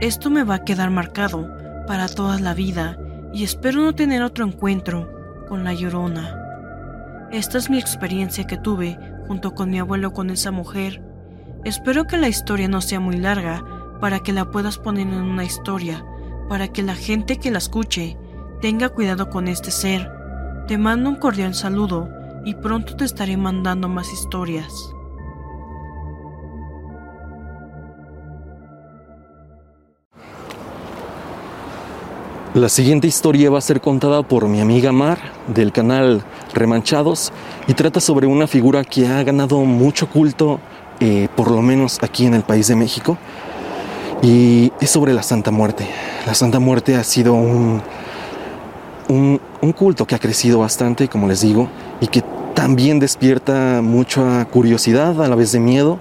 [0.00, 1.48] Esto me va a quedar marcado
[1.86, 2.98] para toda la vida
[3.32, 5.10] y espero no tener otro encuentro
[5.48, 6.38] con la llorona.
[7.32, 11.02] Esta es mi experiencia que tuve junto con mi abuelo con esa mujer.
[11.64, 13.64] Espero que la historia no sea muy larga
[14.00, 16.04] para que la puedas poner en una historia,
[16.50, 18.18] para que la gente que la escuche
[18.60, 20.15] tenga cuidado con este ser.
[20.66, 22.08] Te mando un cordial saludo
[22.44, 24.92] y pronto te estaré mandando más historias.
[32.54, 37.32] La siguiente historia va a ser contada por mi amiga Mar del canal Remanchados
[37.68, 40.58] y trata sobre una figura que ha ganado mucho culto,
[40.98, 43.18] eh, por lo menos aquí en el país de México,
[44.20, 45.86] y es sobre la Santa Muerte.
[46.26, 47.82] La Santa Muerte ha sido un,
[49.08, 49.40] un,
[49.76, 51.68] culto que ha crecido bastante, como les digo,
[52.00, 52.22] y que
[52.54, 55.98] también despierta mucha curiosidad a la vez de miedo.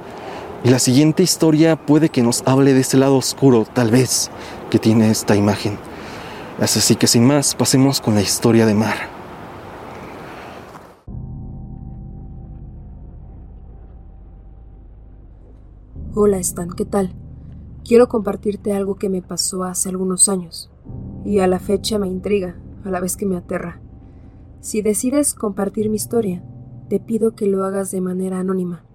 [0.63, 4.31] Y la siguiente historia puede que nos hable de ese lado oscuro, tal vez,
[4.69, 5.77] que tiene esta imagen.
[6.59, 9.15] Así que sin más, pasemos con la historia de Mar.
[16.17, 17.13] Hola Stan, ¿qué tal?
[17.83, 20.71] Quiero compartirte algo que me pasó hace algunos años
[21.25, 23.81] y a la fecha me intriga, a la vez que me aterra.
[24.61, 26.43] Si decides compartir mi historia,
[26.89, 28.85] te pido que lo hagas de manera anónima.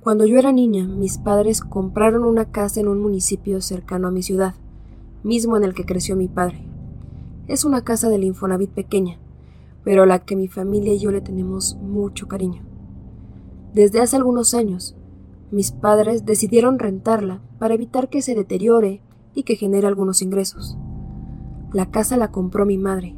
[0.00, 4.22] Cuando yo era niña, mis padres compraron una casa en un municipio cercano a mi
[4.22, 4.54] ciudad
[5.22, 6.66] mismo en el que creció mi padre.
[7.46, 9.18] Es una casa del Infonavit pequeña,
[9.84, 12.62] pero a la que mi familia y yo le tenemos mucho cariño.
[13.74, 14.96] Desde hace algunos años,
[15.50, 19.02] mis padres decidieron rentarla para evitar que se deteriore
[19.34, 20.76] y que genere algunos ingresos.
[21.72, 23.16] La casa la compró mi madre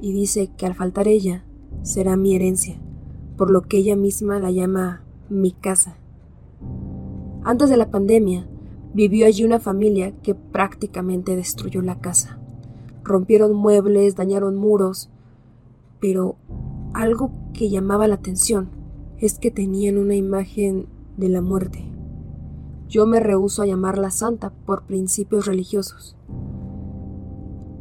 [0.00, 1.44] y dice que al faltar ella
[1.82, 2.80] será mi herencia,
[3.36, 5.96] por lo que ella misma la llama mi casa.
[7.42, 8.48] Antes de la pandemia,
[8.96, 12.38] Vivió allí una familia que prácticamente destruyó la casa.
[13.04, 15.10] Rompieron muebles, dañaron muros,
[16.00, 16.36] pero
[16.94, 18.70] algo que llamaba la atención
[19.18, 20.86] es que tenían una imagen
[21.18, 21.84] de la muerte.
[22.88, 26.15] Yo me rehúso a llamarla santa por principios religiosos.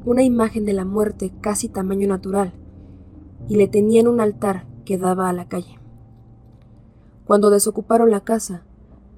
[0.06, 2.54] Una imagen de la muerte casi tamaño natural,
[3.50, 5.80] y le tenían un altar que daba a la calle.
[7.26, 8.62] Cuando desocuparon la casa,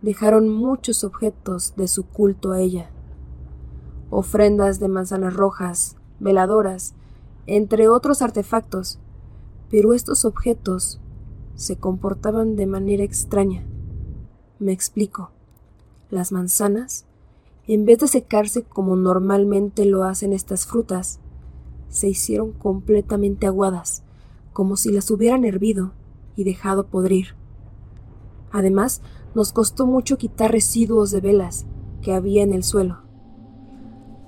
[0.02, 2.89] dejaron muchos objetos de su culto a ella.
[4.10, 6.93] Ofrendas de manzanas rojas, veladoras,
[7.47, 8.97] entre otros artefactos,
[9.69, 11.02] pero estos objetos
[11.56, 13.65] se comportaban de manera extraña.
[14.58, 15.32] Me explico.
[16.10, 17.06] Las manzanas,
[17.67, 21.19] en vez de secarse como normalmente lo hacen estas frutas,
[21.89, 24.03] se hicieron completamente aguadas,
[24.53, 25.91] como si las hubieran hervido
[26.36, 27.36] y dejado podrir.
[28.51, 29.01] Además,
[29.36, 31.65] nos costó mucho quitar residuos de velas
[32.01, 32.99] que había en el suelo.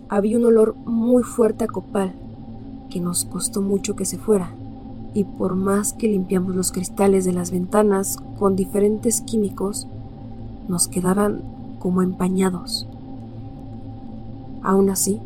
[0.10, 2.14] Había un olor muy fuerte a copal
[2.90, 4.54] que nos costó mucho que se fuera,
[5.14, 9.88] y por más que limpiamos los cristales de las ventanas con diferentes químicos,
[10.68, 11.44] nos quedaban
[11.80, 12.89] como empañados.
[14.62, 15.20] Aún así,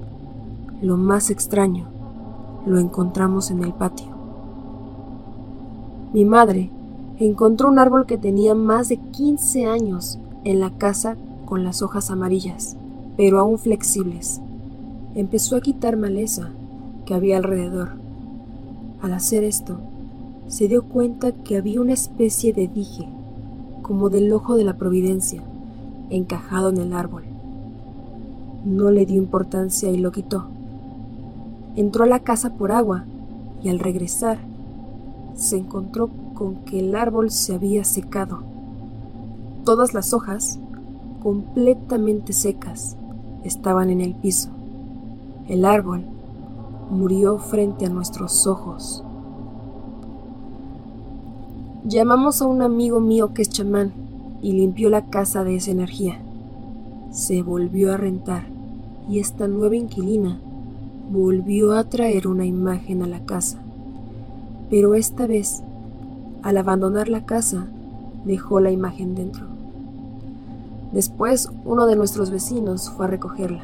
[0.81, 1.85] lo más extraño
[2.65, 4.07] lo encontramos en el patio.
[6.13, 6.69] Mi madre
[7.19, 11.15] encontró un árbol que tenía más de 15 años en la casa
[11.45, 12.75] con las hojas amarillas,
[13.17, 14.41] pero aún flexibles.
[15.15, 16.49] Empezó a quitar maleza
[17.05, 17.89] que había alrededor.
[19.01, 19.77] Al hacer esto,
[20.47, 23.07] se dio cuenta que había una especie de dije,
[23.81, 25.41] como del ojo de la providencia,
[26.09, 27.23] encajado en el árbol.
[28.65, 30.45] No le dio importancia y lo quitó.
[31.75, 33.03] Entró a la casa por agua
[33.61, 34.37] y al regresar
[35.35, 38.39] se encontró con que el árbol se había secado.
[39.65, 40.59] Todas las hojas,
[41.21, 42.95] completamente secas,
[43.43, 44.49] estaban en el piso.
[45.47, 46.05] El árbol
[46.89, 49.03] murió frente a nuestros ojos.
[51.85, 53.91] Llamamos a un amigo mío que es chamán
[54.41, 56.19] y limpió la casa de esa energía.
[57.11, 58.52] Se volvió a rentar
[59.09, 60.39] y esta nueva inquilina
[61.11, 63.59] volvió a traer una imagen a la casa.
[64.69, 65.63] Pero esta vez
[66.43, 67.67] al abandonar la casa,
[68.25, 69.45] dejó la imagen dentro.
[70.91, 73.63] Después, uno de nuestros vecinos fue a recogerla.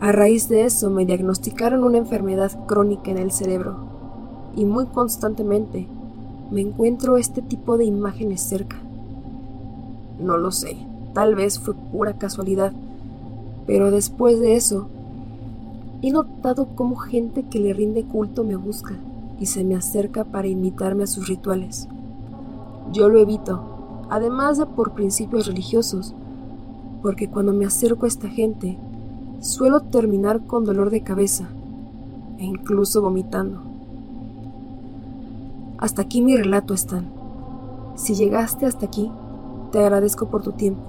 [0.00, 3.76] A raíz de eso me diagnosticaron una enfermedad crónica en el cerebro
[4.56, 5.86] y muy constantemente
[6.50, 8.76] me encuentro este tipo de imágenes cerca.
[10.20, 10.76] No lo sé,
[11.14, 12.72] tal vez fue pura casualidad,
[13.66, 14.88] pero después de eso
[16.02, 18.94] he notado cómo gente que le rinde culto me busca
[19.40, 21.88] y se me acerca para invitarme a sus rituales.
[22.92, 23.62] Yo lo evito,
[24.10, 26.14] además de por principios religiosos,
[27.02, 28.76] porque cuando me acerco a esta gente,
[29.40, 31.48] suelo terminar con dolor de cabeza
[32.38, 33.62] e incluso vomitando.
[35.78, 37.06] Hasta aquí mi relato, Stan.
[37.94, 39.10] Si llegaste hasta aquí,
[39.72, 40.82] te agradezco por tu tiempo.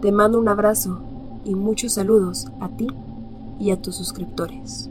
[0.00, 1.00] Te mando un abrazo
[1.44, 2.88] y muchos saludos a ti
[3.58, 4.90] y a tus suscriptores.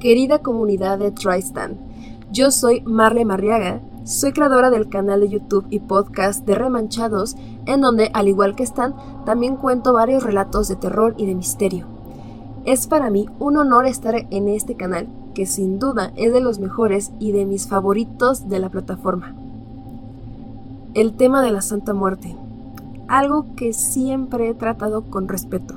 [0.00, 1.76] Querida comunidad de Tristan,
[2.32, 7.36] yo soy Marle Marriaga, soy creadora del canal de YouTube y podcast de Remanchados,
[7.66, 8.94] en donde, al igual que Stan,
[9.24, 11.86] también cuento varios relatos de terror y de misterio.
[12.64, 16.58] Es para mí un honor estar en este canal, que sin duda es de los
[16.58, 19.34] mejores y de mis favoritos de la plataforma.
[20.94, 22.36] El tema de la Santa Muerte,
[23.08, 25.74] algo que siempre he tratado con respeto.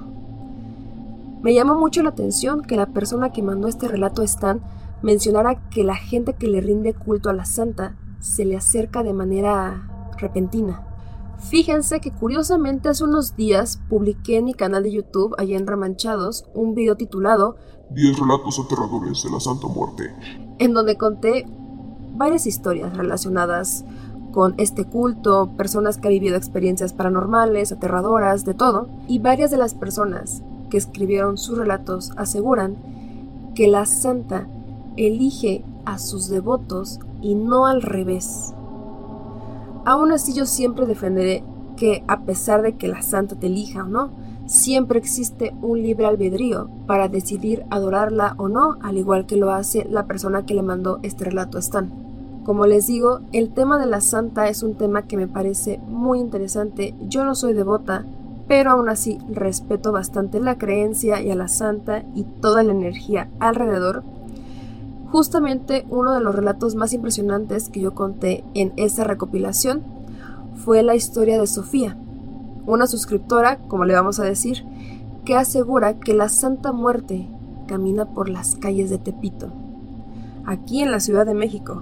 [1.42, 4.62] Me llamó mucho la atención que la persona que mandó este relato Stan
[5.02, 9.14] mencionara que la gente que le rinde culto a la santa se le acerca de
[9.14, 10.84] manera repentina.
[11.40, 16.46] Fíjense que curiosamente hace unos días publiqué en mi canal de YouTube, allá en Remanchados,
[16.54, 17.56] un video titulado
[17.92, 20.14] 10 relatos aterradores de la Santa Muerte,
[20.60, 21.46] en donde conté
[22.14, 23.86] varias historias relacionadas
[24.32, 29.58] con este culto, personas que han vivido experiencias paranormales, aterradoras, de todo, y varias de
[29.58, 32.76] las personas que escribieron sus relatos aseguran
[33.56, 34.48] que la santa
[34.98, 38.54] elige a sus devotos y no al revés.
[39.86, 41.44] Aún así yo siempre defenderé
[41.76, 44.12] que a pesar de que la santa te elija o no,
[44.46, 49.86] siempre existe un libre albedrío para decidir adorarla o no, al igual que lo hace
[49.90, 52.09] la persona que le mandó este relato a Stan.
[52.44, 56.20] Como les digo, el tema de la santa es un tema que me parece muy
[56.20, 56.96] interesante.
[57.08, 58.06] Yo no soy devota,
[58.48, 63.30] pero aún así respeto bastante la creencia y a la santa y toda la energía
[63.40, 64.04] alrededor
[65.12, 69.82] Justamente uno de los relatos más impresionantes que yo conté en esa recopilación
[70.64, 71.98] fue la historia de Sofía,
[72.68, 74.64] una suscriptora, como le vamos a decir,
[75.26, 77.28] que asegura que la Santa Muerte
[77.68, 79.52] camina por las calles de Tepito,
[80.46, 81.82] aquí en la Ciudad de México.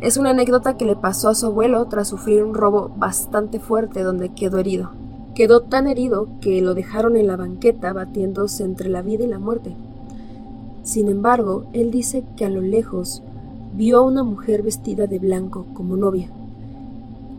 [0.00, 4.02] Es una anécdota que le pasó a su abuelo tras sufrir un robo bastante fuerte
[4.02, 4.90] donde quedó herido.
[5.34, 9.38] Quedó tan herido que lo dejaron en la banqueta batiéndose entre la vida y la
[9.38, 9.74] muerte.
[10.82, 13.22] Sin embargo, él dice que a lo lejos
[13.74, 16.28] vio a una mujer vestida de blanco como novia.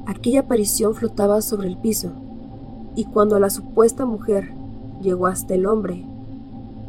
[0.08, 2.10] Aquella aparición flotaba sobre el piso,
[2.96, 4.52] y cuando la supuesta mujer
[5.02, 6.06] llegó hasta el hombre,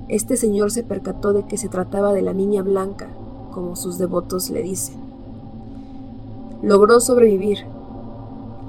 [0.09, 3.09] este señor se percató de que se trataba de la niña blanca,
[3.53, 5.06] como sus devotos le dicen.
[6.63, 7.67] Logró sobrevivir.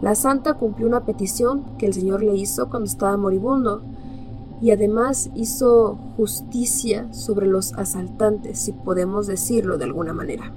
[0.02, 3.82] La santa cumplió una petición que el señor le hizo cuando estaba moribundo
[4.62, 10.52] y además hizo justicia sobre los asaltantes, si podemos decirlo de alguna manera.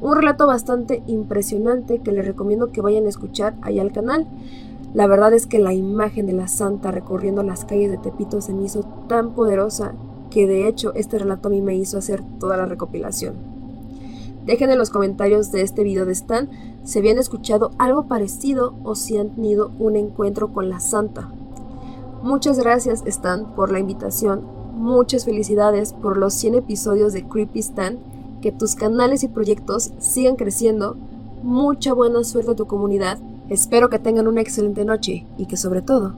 [0.00, 4.26] Un relato bastante impresionante que les recomiendo que vayan a escuchar ahí al canal.
[4.94, 8.52] La verdad es que la imagen de la santa recorriendo las calles de Tepito se
[8.52, 9.94] me hizo tan poderosa
[10.30, 13.55] que de hecho este relato a mí me hizo hacer toda la recopilación.
[14.46, 16.48] Dejen en los comentarios de este video de Stan
[16.84, 21.28] si habían escuchado algo parecido o si han tenido un encuentro con la santa.
[22.22, 24.42] Muchas gracias Stan por la invitación.
[24.74, 27.98] Muchas felicidades por los 100 episodios de Creepy Stan.
[28.40, 30.96] Que tus canales y proyectos sigan creciendo.
[31.42, 33.18] Mucha buena suerte a tu comunidad.
[33.48, 36.14] Espero que tengan una excelente noche y que sobre todo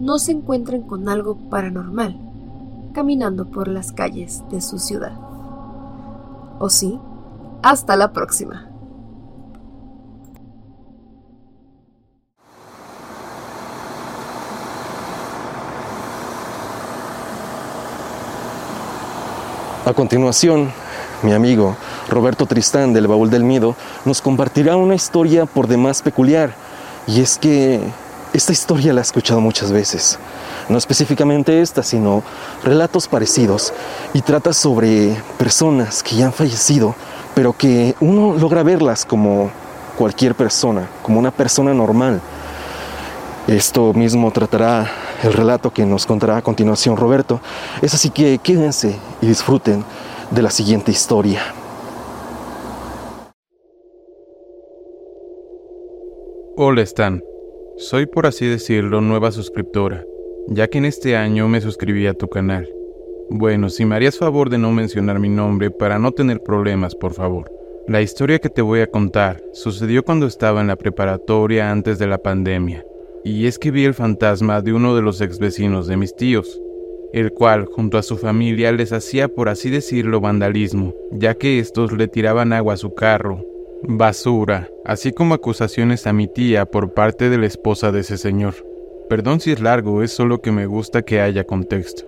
[0.00, 2.28] no se encuentren con algo paranormal
[2.92, 5.12] caminando por las calles de su ciudad.
[6.58, 6.98] ¿O sí?
[7.62, 8.68] Hasta la próxima.
[19.84, 20.70] A continuación,
[21.22, 21.74] mi amigo
[22.08, 26.54] Roberto Tristán del Baúl del Miedo nos compartirá una historia por demás peculiar.
[27.06, 27.80] Y es que
[28.34, 30.18] esta historia la he escuchado muchas veces.
[30.68, 32.22] No específicamente esta, sino
[32.62, 33.72] relatos parecidos.
[34.12, 36.94] Y trata sobre personas que ya han fallecido,
[37.38, 39.52] pero que uno logra verlas como
[39.96, 42.20] cualquier persona, como una persona normal.
[43.46, 44.90] Esto mismo tratará
[45.22, 47.40] el relato que nos contará a continuación Roberto.
[47.80, 49.84] Es así que quédense y disfruten
[50.32, 51.40] de la siguiente historia.
[56.56, 57.22] Hola Stan,
[57.76, 60.02] soy por así decirlo nueva suscriptora,
[60.48, 62.68] ya que en este año me suscribí a tu canal.
[63.30, 67.12] Bueno, si me harías favor de no mencionar mi nombre para no tener problemas, por
[67.12, 67.50] favor.
[67.86, 72.06] La historia que te voy a contar sucedió cuando estaba en la preparatoria antes de
[72.06, 72.84] la pandemia
[73.24, 76.60] y es que vi el fantasma de uno de los ex vecinos de mis tíos,
[77.12, 81.92] el cual junto a su familia les hacía por así decirlo vandalismo, ya que estos
[81.92, 83.44] le tiraban agua a su carro,
[83.82, 88.54] basura, así como acusaciones a mi tía por parte de la esposa de ese señor.
[89.08, 92.07] Perdón si es largo, es solo que me gusta que haya contexto.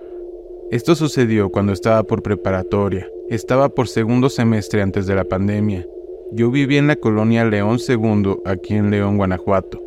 [0.71, 5.85] Esto sucedió cuando estaba por preparatoria, estaba por segundo semestre antes de la pandemia.
[6.31, 9.83] Yo vivía en la colonia León II, aquí en León, Guanajuato.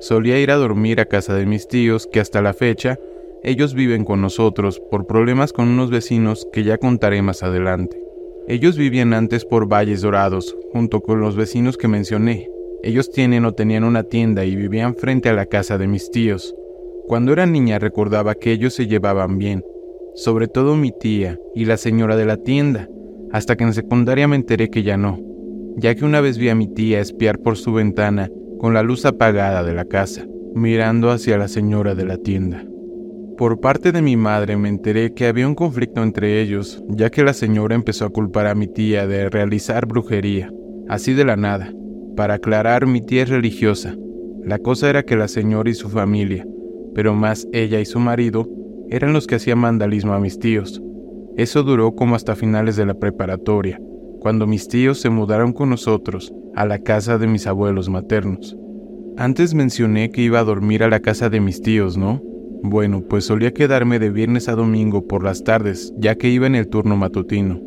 [0.00, 2.98] Solía ir a dormir a casa de mis tíos que hasta la fecha
[3.42, 7.98] ellos viven con nosotros por problemas con unos vecinos que ya contaré más adelante.
[8.48, 12.50] Ellos vivían antes por Valles Dorados, junto con los vecinos que mencioné.
[12.82, 16.54] Ellos tienen o tenían una tienda y vivían frente a la casa de mis tíos.
[17.06, 19.64] Cuando era niña recordaba que ellos se llevaban bien,
[20.18, 22.88] sobre todo mi tía y la señora de la tienda,
[23.30, 25.20] hasta que en secundaria me enteré que ya no,
[25.76, 29.04] ya que una vez vi a mi tía espiar por su ventana con la luz
[29.04, 32.64] apagada de la casa, mirando hacia la señora de la tienda.
[33.36, 37.22] Por parte de mi madre me enteré que había un conflicto entre ellos, ya que
[37.22, 40.52] la señora empezó a culpar a mi tía de realizar brujería,
[40.88, 41.72] así de la nada.
[42.16, 43.94] Para aclarar, mi tía es religiosa.
[44.42, 46.44] La cosa era que la señora y su familia,
[46.92, 48.48] pero más ella y su marido,
[48.90, 50.82] eran los que hacían vandalismo a mis tíos.
[51.36, 53.80] Eso duró como hasta finales de la preparatoria,
[54.20, 58.56] cuando mis tíos se mudaron con nosotros a la casa de mis abuelos maternos.
[59.16, 62.22] Antes mencioné que iba a dormir a la casa de mis tíos, ¿no?
[62.62, 66.56] Bueno, pues solía quedarme de viernes a domingo por las tardes, ya que iba en
[66.56, 67.60] el turno matutino,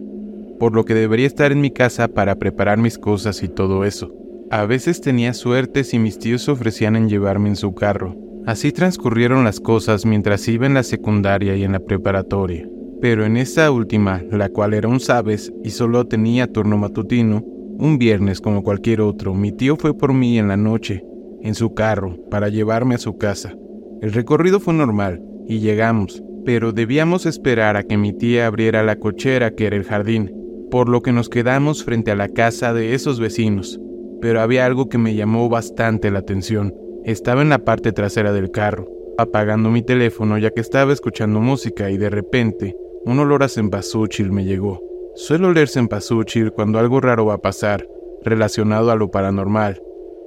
[0.60, 4.14] por lo que debería estar en mi casa para preparar mis cosas y todo eso.
[4.50, 8.18] A veces tenía suerte si mis tíos ofrecían en llevarme en su carro.
[8.46, 12.68] Así transcurrieron las cosas mientras iba en la secundaria y en la preparatoria.
[13.00, 17.44] Pero en esa última, la cual era un sabes y solo tenía turno matutino,
[17.80, 21.04] un viernes como cualquier otro, mi tío fue por mí en la noche,
[21.42, 23.56] en su carro, para llevarme a su casa.
[24.02, 28.98] El recorrido fue normal y llegamos, pero debíamos esperar a que mi tía abriera la
[28.98, 30.32] cochera que era el jardín,
[30.70, 33.80] por lo que nos quedamos frente a la casa de esos vecinos.
[34.22, 36.74] Pero había algo que me llamó bastante la atención.
[37.04, 38.88] Estaba en la parte trasera del carro,
[39.18, 44.32] apagando mi teléfono ya que estaba escuchando música y de repente un olor a cempasúchil
[44.32, 44.82] me llegó.
[45.16, 47.88] Suelo oler cempasúchil cuando algo raro va a pasar,
[48.24, 49.82] relacionado a lo paranormal,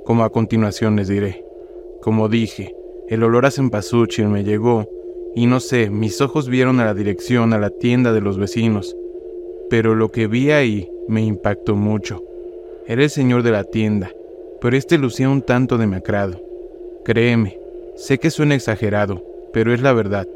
[0.05, 1.45] como a continuación les diré.
[2.03, 2.75] Como dije,
[3.09, 4.89] el olor a cempasúchil me llegó,
[5.37, 8.97] y no sé, mis ojos vieron a la dirección a la tienda de los vecinos,
[9.70, 12.22] pero lo que vi ahí me impactó mucho.
[12.87, 14.11] Era el señor de la tienda,
[14.61, 16.43] pero este lucía un tanto demacrado.
[17.05, 17.59] Créeme,
[17.97, 20.27] sé que suena exagerado, pero es la verdad.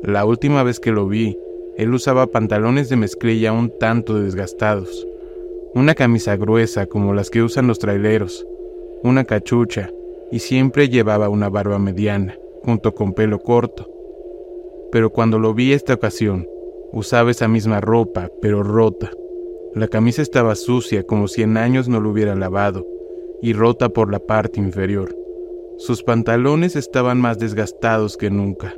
[0.00, 1.36] La última vez que lo vi,
[1.76, 5.08] él usaba pantalones de mezclilla un tanto desgastados,
[5.74, 8.46] una camisa gruesa como las que usan los traileros,
[9.02, 9.90] una cachucha
[10.30, 13.90] y siempre llevaba una barba mediana, junto con pelo corto.
[14.92, 16.46] Pero cuando lo vi esta ocasión,
[16.92, 19.10] usaba esa misma ropa, pero rota.
[19.74, 22.86] La camisa estaba sucia como si en años no lo hubiera lavado,
[23.42, 25.23] y rota por la parte inferior.
[25.78, 28.74] Sus pantalones estaban más desgastados que nunca,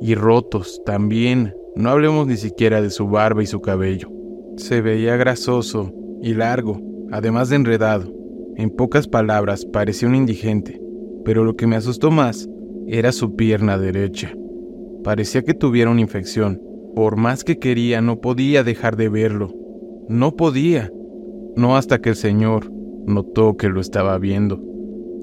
[0.00, 4.08] y rotos también, no hablemos ni siquiera de su barba y su cabello.
[4.56, 5.92] Se veía grasoso
[6.22, 6.80] y largo,
[7.10, 8.12] además de enredado.
[8.56, 10.84] En pocas palabras, parecía un indigente
[11.24, 12.48] pero lo que me asustó más
[12.86, 14.32] era su pierna derecha.
[15.02, 16.60] Parecía que tuviera una infección.
[16.94, 19.52] Por más que quería, no podía dejar de verlo.
[20.08, 20.92] No podía.
[21.56, 22.70] No hasta que el señor
[23.06, 24.60] notó que lo estaba viendo.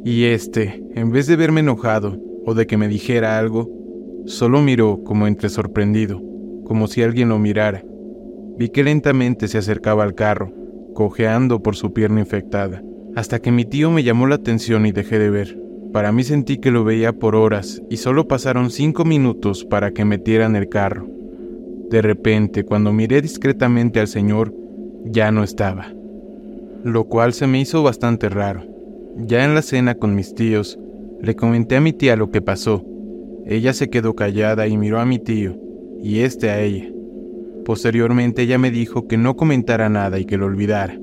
[0.04, 3.70] Y este, en vez de verme enojado o de que me dijera algo,
[4.26, 6.22] solo miró como entre sorprendido,
[6.64, 7.84] como si alguien lo mirara.
[8.58, 10.52] Vi que lentamente se acercaba al carro,
[10.96, 12.84] cojeando por su pierna infectada,
[13.16, 15.62] hasta que mi tío me llamó la atención y dejé de ver.
[15.94, 20.06] Para mí sentí que lo veía por horas y solo pasaron cinco minutos para que
[20.06, 21.08] metieran el carro.
[21.90, 24.54] De repente, cuando miré discretamente al señor,
[25.06, 25.94] ya no estaba,
[26.84, 28.71] lo cual se me hizo bastante raro.
[29.18, 30.80] Ya en la cena con mis tíos,
[31.22, 32.86] le comenté a mi tía lo que pasó.
[33.46, 35.58] Ella se quedó callada y miró a mi tío,
[36.02, 36.90] y este a ella.
[37.66, 40.98] Posteriormente ella me dijo que no comentara nada y que lo olvidara.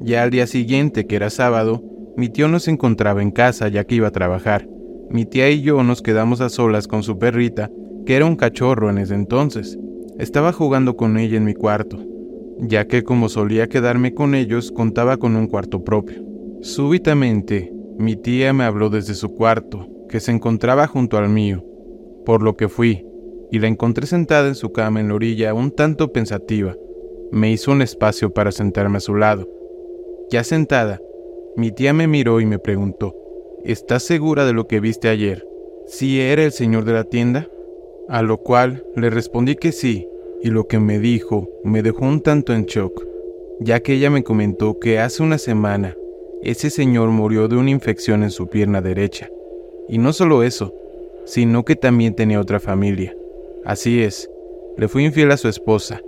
[0.00, 1.82] Ya al día siguiente, que era sábado,
[2.16, 4.68] mi tío no se encontraba en casa ya que iba a trabajar.
[5.10, 7.70] Mi tía y yo nos quedamos a solas con su perrita,
[8.04, 9.78] que era un cachorro en ese entonces.
[10.18, 11.98] Estaba jugando con ella en mi cuarto,
[12.58, 16.27] ya que como solía quedarme con ellos, contaba con un cuarto propio.
[16.60, 21.64] Súbitamente, mi tía me habló desde su cuarto, que se encontraba junto al mío,
[22.26, 23.06] por lo que fui,
[23.52, 26.74] y la encontré sentada en su cama en la orilla, un tanto pensativa.
[27.30, 29.48] Me hizo un espacio para sentarme a su lado.
[30.30, 31.00] Ya sentada,
[31.56, 33.14] mi tía me miró y me preguntó,
[33.64, 35.46] ¿estás segura de lo que viste ayer?
[35.86, 37.48] ¿Si era el señor de la tienda?
[38.08, 40.08] A lo cual le respondí que sí,
[40.42, 43.06] y lo que me dijo me dejó un tanto en shock,
[43.60, 45.94] ya que ella me comentó que hace una semana
[46.42, 49.30] ese señor murió de una infección en su pierna derecha.
[49.88, 50.74] Y no solo eso,
[51.24, 53.16] sino que también tenía otra familia.
[53.64, 54.30] Así es,
[54.76, 56.00] le fui infiel a su esposa,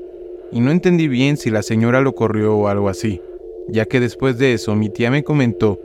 [0.52, 3.20] y no entendí bien si la señora lo corrió o algo así
[3.70, 5.80] ya que después de eso mi tía me comentó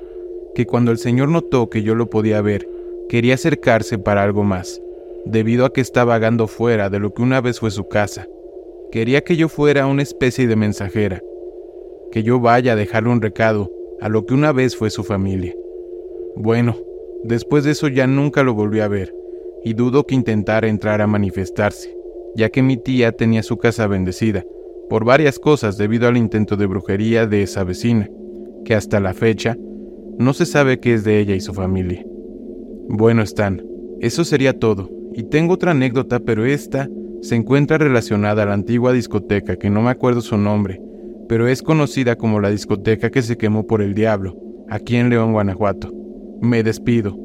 [0.53, 2.67] que cuando el señor notó que yo lo podía ver,
[3.09, 4.81] quería acercarse para algo más,
[5.25, 8.27] debido a que estaba vagando fuera de lo que una vez fue su casa.
[8.91, 11.21] Quería que yo fuera una especie de mensajera,
[12.11, 13.71] que yo vaya a dejarle un recado
[14.05, 15.55] a lo que una vez fue su familia.
[16.35, 16.77] Bueno,
[17.23, 19.11] después de eso ya nunca lo volví a ver,
[19.63, 21.97] y dudo que intentara entrar a manifestarse.
[22.35, 24.45] ya que mi tía tenía su casa bendecida,
[24.89, 28.07] por varias cosas debido al intento de brujería de esa vecina,
[28.63, 29.57] que hasta la fecha
[30.19, 32.05] no se sabe qué es de ella y su familia.
[32.87, 33.65] Bueno, Stan,
[34.01, 36.89] eso sería todo, y tengo otra anécdota, pero esta
[37.21, 40.79] se encuentra relacionada a la antigua discoteca, que no me acuerdo su nombre,
[41.27, 44.35] pero es conocida como la discoteca que se quemó por el diablo,
[44.69, 45.91] aquí en León, Guanajuato.
[46.41, 47.17] Me despido,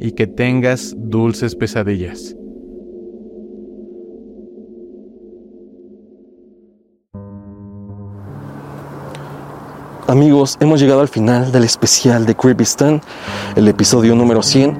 [0.00, 2.36] y que tengas dulces pesadillas.
[10.06, 13.00] Amigos, hemos llegado al final del especial de Creepy Stan,
[13.56, 14.78] el episodio número 100.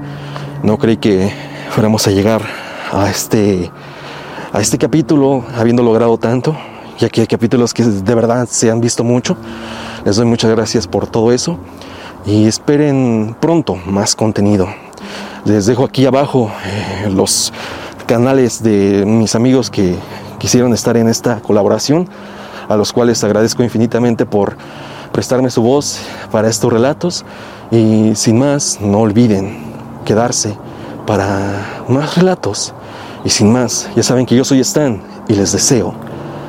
[0.62, 1.31] No creí que
[1.68, 2.41] fuéramos a llegar
[2.93, 3.70] a este,
[4.53, 6.57] a este capítulo habiendo logrado tanto,
[6.99, 9.37] ya que hay capítulos que de verdad se han visto mucho.
[10.05, 11.59] Les doy muchas gracias por todo eso
[12.27, 14.69] y esperen pronto más contenido.
[15.45, 17.53] Les dejo aquí abajo eh, los
[18.07, 19.97] canales de mis amigos que
[20.39, 22.09] quisieron estar en esta colaboración,
[22.69, 24.57] a los cuales agradezco infinitamente por
[25.13, 27.25] prestarme su voz para estos relatos
[27.71, 29.59] y sin más, no olviden
[30.05, 30.57] quedarse
[31.07, 32.75] para más relatos.
[33.25, 36.08] Y sin más, ya saben que yo soy Stan y les deseo